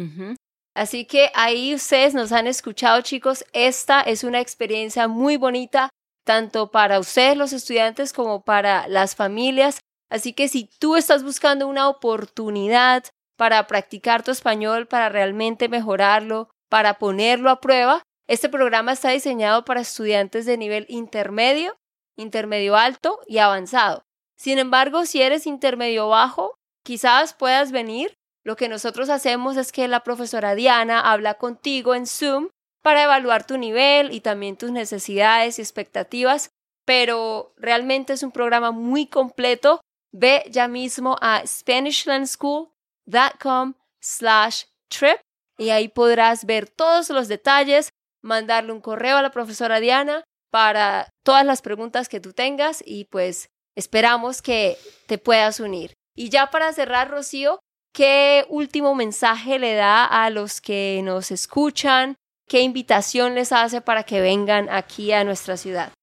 Así 0.75 1.05
que 1.05 1.31
ahí 1.35 1.73
ustedes 1.75 2.13
nos 2.13 2.31
han 2.31 2.47
escuchado, 2.47 3.01
chicos. 3.01 3.45
Esta 3.53 4.01
es 4.01 4.23
una 4.23 4.41
experiencia 4.41 5.07
muy 5.07 5.37
bonita, 5.37 5.89
tanto 6.25 6.71
para 6.71 6.99
ustedes 6.99 7.37
los 7.37 7.53
estudiantes 7.53 8.13
como 8.13 8.43
para 8.43 8.87
las 8.87 9.15
familias. 9.15 9.79
Así 10.09 10.33
que 10.33 10.47
si 10.47 10.69
tú 10.79 10.95
estás 10.95 11.23
buscando 11.23 11.67
una 11.67 11.87
oportunidad 11.87 13.03
para 13.37 13.67
practicar 13.67 14.21
tu 14.21 14.31
español, 14.31 14.85
para 14.87 15.07
realmente 15.07 15.69
mejorarlo, 15.69 16.49
para 16.69 16.95
ponerlo 16.95 17.49
a 17.49 17.61
prueba. 17.61 18.03
Este 18.27 18.49
programa 18.49 18.91
está 18.91 19.09
diseñado 19.11 19.65
para 19.65 19.81
estudiantes 19.81 20.45
de 20.45 20.57
nivel 20.57 20.85
intermedio, 20.89 21.75
intermedio 22.19 22.75
alto 22.75 23.21
y 23.27 23.37
avanzado. 23.39 24.03
Sin 24.37 24.59
embargo, 24.59 25.05
si 25.05 25.21
eres 25.21 25.47
intermedio 25.47 26.09
bajo, 26.09 26.55
quizás 26.83 27.33
puedas 27.33 27.71
venir. 27.71 28.13
Lo 28.45 28.55
que 28.55 28.69
nosotros 28.69 29.09
hacemos 29.09 29.57
es 29.57 29.71
que 29.71 29.87
la 29.87 30.01
profesora 30.01 30.53
Diana 30.55 31.11
habla 31.11 31.35
contigo 31.35 31.93
en 31.93 32.07
Zoom 32.07 32.47
para 32.81 33.03
evaluar 33.03 33.45
tu 33.45 33.57
nivel 33.57 34.11
y 34.13 34.21
también 34.21 34.55
tus 34.57 34.71
necesidades 34.71 35.59
y 35.59 35.61
expectativas, 35.61 36.49
pero 36.85 37.53
realmente 37.57 38.13
es 38.13 38.23
un 38.23 38.31
programa 38.31 38.71
muy 38.71 39.07
completo. 39.07 39.81
Ve 40.11 40.43
ya 40.49 40.69
mismo 40.69 41.17
a 41.21 41.45
SpanishLandSchool.com 41.45 43.73
slash 44.01 44.63
trip 44.87 45.19
y 45.57 45.71
ahí 45.71 45.89
podrás 45.89 46.45
ver 46.45 46.69
todos 46.69 47.09
los 47.09 47.27
detalles, 47.27 47.89
mandarle 48.23 48.71
un 48.71 48.79
correo 48.81 49.17
a 49.17 49.21
la 49.21 49.31
profesora 49.31 49.81
Diana 49.81 50.23
para 50.51 51.09
todas 51.23 51.45
las 51.45 51.61
preguntas 51.61 52.09
que 52.09 52.19
tú 52.19 52.33
tengas 52.33 52.83
y 52.85 53.05
pues 53.05 53.49
esperamos 53.75 54.41
que 54.41 54.77
te 55.07 55.17
puedas 55.17 55.59
unir. 55.59 55.93
Y 56.15 56.29
ya 56.29 56.49
para 56.49 56.73
cerrar, 56.73 57.09
Rocío, 57.09 57.59
¿qué 57.93 58.45
último 58.49 58.95
mensaje 58.95 59.59
le 59.59 59.73
da 59.75 60.05
a 60.05 60.29
los 60.29 60.61
que 60.61 61.01
nos 61.03 61.31
escuchan? 61.31 62.15
¿Qué 62.47 62.61
invitación 62.61 63.35
les 63.35 63.51
hace 63.51 63.81
para 63.81 64.03
que 64.03 64.21
vengan 64.21 64.69
aquí 64.69 65.11
a 65.11 65.23
nuestra 65.23 65.55
ciudad? 65.55 65.93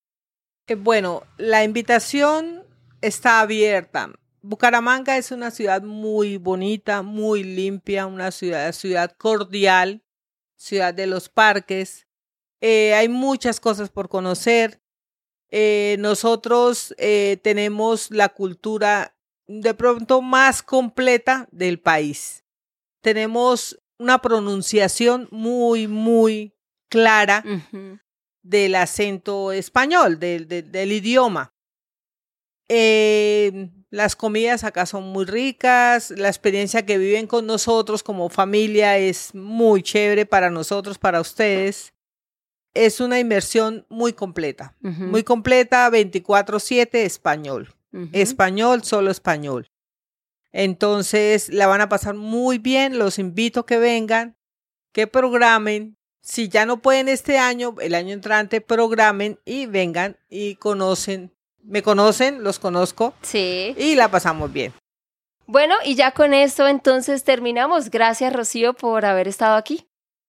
Eh, 0.69 0.75
bueno, 0.75 1.25
la 1.37 1.65
invitación 1.65 2.65
está 3.01 3.41
abierta. 3.41 4.11
Bucaramanga 4.43 5.17
es 5.17 5.33
una 5.33 5.51
ciudad 5.51 5.83
muy 5.83 6.37
bonita, 6.37 7.03
muy 7.03 7.43
limpia, 7.43 8.07
una 8.07 8.31
ciudad, 8.31 8.73
ciudad 8.73 9.11
cordial, 9.19 10.03
ciudad 10.57 10.95
de 10.95 11.09
los 11.09 11.29
parques. 11.29 12.06
Eh, 12.61 12.95
hay 12.95 13.09
muchas 13.09 13.61
cosas 13.61 13.91
por 13.91 14.09
conocer. 14.09 14.81
Eh, 15.51 15.97
nosotros 15.99 16.95
eh, 16.99 17.39
tenemos 17.43 18.11
la 18.11 18.31
cultura 18.31 19.17
de 19.47 19.75
pronto 19.75 20.23
más 20.23 20.63
completa 20.63 21.49
del 21.53 21.79
país. 21.81 22.45
Tenemos 23.01 23.81
una 23.99 24.21
pronunciación 24.21 25.29
muy, 25.31 25.87
muy 25.87 26.55
clara 26.89 27.45
del 28.43 28.75
acento 28.75 29.53
español, 29.53 30.19
del, 30.19 30.49
del 30.49 30.93
idioma. 30.93 31.55
Eh, 32.69 33.71
las 33.91 34.17
comidas 34.17 34.65
acá 34.65 34.87
son 34.87 35.05
muy 35.05 35.25
ricas, 35.25 36.11
la 36.11 36.29
experiencia 36.29 36.85
que 36.85 36.99
viven 36.99 37.27
con 37.29 37.47
nosotros 37.47 38.03
como 38.03 38.29
familia 38.29 38.99
es 38.99 39.35
muy 39.35 39.83
chévere 39.83 40.27
para 40.27 40.51
nosotros, 40.51 40.99
para 40.99 41.21
ustedes. 41.21 41.95
Es 42.85 43.01
una 43.01 43.19
inmersión 43.19 43.87
muy 43.89 44.13
completa, 44.13 44.75
muy 44.81 45.23
completa, 45.23 45.89
24/7 45.91 47.05
español. 47.05 47.75
Español, 48.13 48.85
solo 48.85 49.11
español. 49.11 49.71
Entonces 50.53 51.49
la 51.49 51.67
van 51.67 51.81
a 51.81 51.89
pasar 51.89 52.15
muy 52.15 52.59
bien, 52.59 52.99
los 52.99 53.19
invito 53.19 53.61
a 53.61 53.67
que 53.67 53.79
vengan, 53.79 54.37
que 54.93 55.07
programen. 55.07 55.97
Si 56.21 56.49
ya 56.49 56.67
no 56.67 56.83
pueden 56.83 57.09
este 57.09 57.39
año, 57.39 57.75
el 57.81 57.95
año 57.95 58.13
entrante 58.13 58.61
programen 58.61 59.39
y 59.45 59.67
vengan 59.67 60.17
y 60.29 60.57
conocen 60.57 61.37
me 61.67 61.83
conocen, 61.83 62.43
los 62.43 62.59
conozco. 62.59 63.15
Sí. 63.23 63.75
Y 63.77 63.95
la 63.97 64.11
pasamos 64.11 64.53
bien. 64.53 64.73
Bueno, 65.47 65.75
y 65.85 65.95
ya 65.95 66.13
con 66.13 66.35
esto 66.35 66.67
entonces 66.67 67.25
terminamos. 67.25 67.91
Gracias, 67.91 68.33
Rocío, 68.33 68.75
por 68.75 69.05
haber 69.05 69.29
estado 69.29 69.57
aquí. 69.57 69.87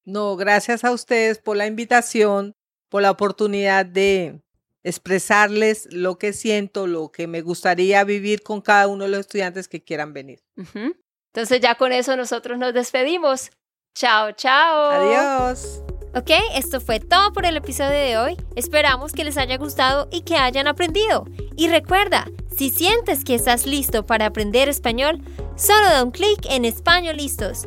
No, 0.08 0.36
gracias 0.36 0.84
a 0.84 0.90
ustedes 0.90 1.38
por 1.38 1.58
la 1.58 1.66
invitación, 1.66 2.54
por 2.88 3.02
la 3.02 3.10
oportunidad 3.10 3.84
de 3.84 4.40
expresarles 4.82 5.86
lo 5.90 6.16
que 6.16 6.32
siento, 6.32 6.86
lo 6.86 7.12
que 7.12 7.26
me 7.26 7.42
gustaría 7.42 8.02
vivir 8.04 8.42
con 8.42 8.62
cada 8.62 8.88
uno 8.88 9.04
de 9.04 9.10
los 9.10 9.20
estudiantes 9.20 9.68
que 9.68 9.84
quieran 9.84 10.14
venir. 10.14 10.42
Entonces 10.56 11.60
ya 11.60 11.74
con 11.74 11.92
eso 11.92 12.16
nosotros 12.16 12.56
nos 12.56 12.72
despedimos. 12.72 13.50
Chao, 13.94 14.32
chao. 14.32 14.92
Adiós. 14.92 15.82
Ok, 16.14 16.30
esto 16.54 16.80
fue 16.80 17.00
todo 17.00 17.34
por 17.34 17.44
el 17.44 17.58
episodio 17.58 17.90
de 17.90 18.16
hoy. 18.16 18.36
Esperamos 18.56 19.12
que 19.12 19.24
les 19.24 19.36
haya 19.36 19.58
gustado 19.58 20.08
y 20.10 20.22
que 20.22 20.36
hayan 20.36 20.68
aprendido. 20.68 21.26
Y 21.54 21.68
recuerda, 21.68 22.30
si 22.56 22.70
sientes 22.70 23.24
que 23.24 23.34
estás 23.34 23.66
listo 23.66 24.06
para 24.06 24.24
aprender 24.24 24.70
español, 24.70 25.20
Solo 25.58 25.88
da 25.88 26.04
un 26.04 26.12
clic 26.12 26.46
en 26.48 26.64
Español 26.64 27.16
Listos. 27.16 27.66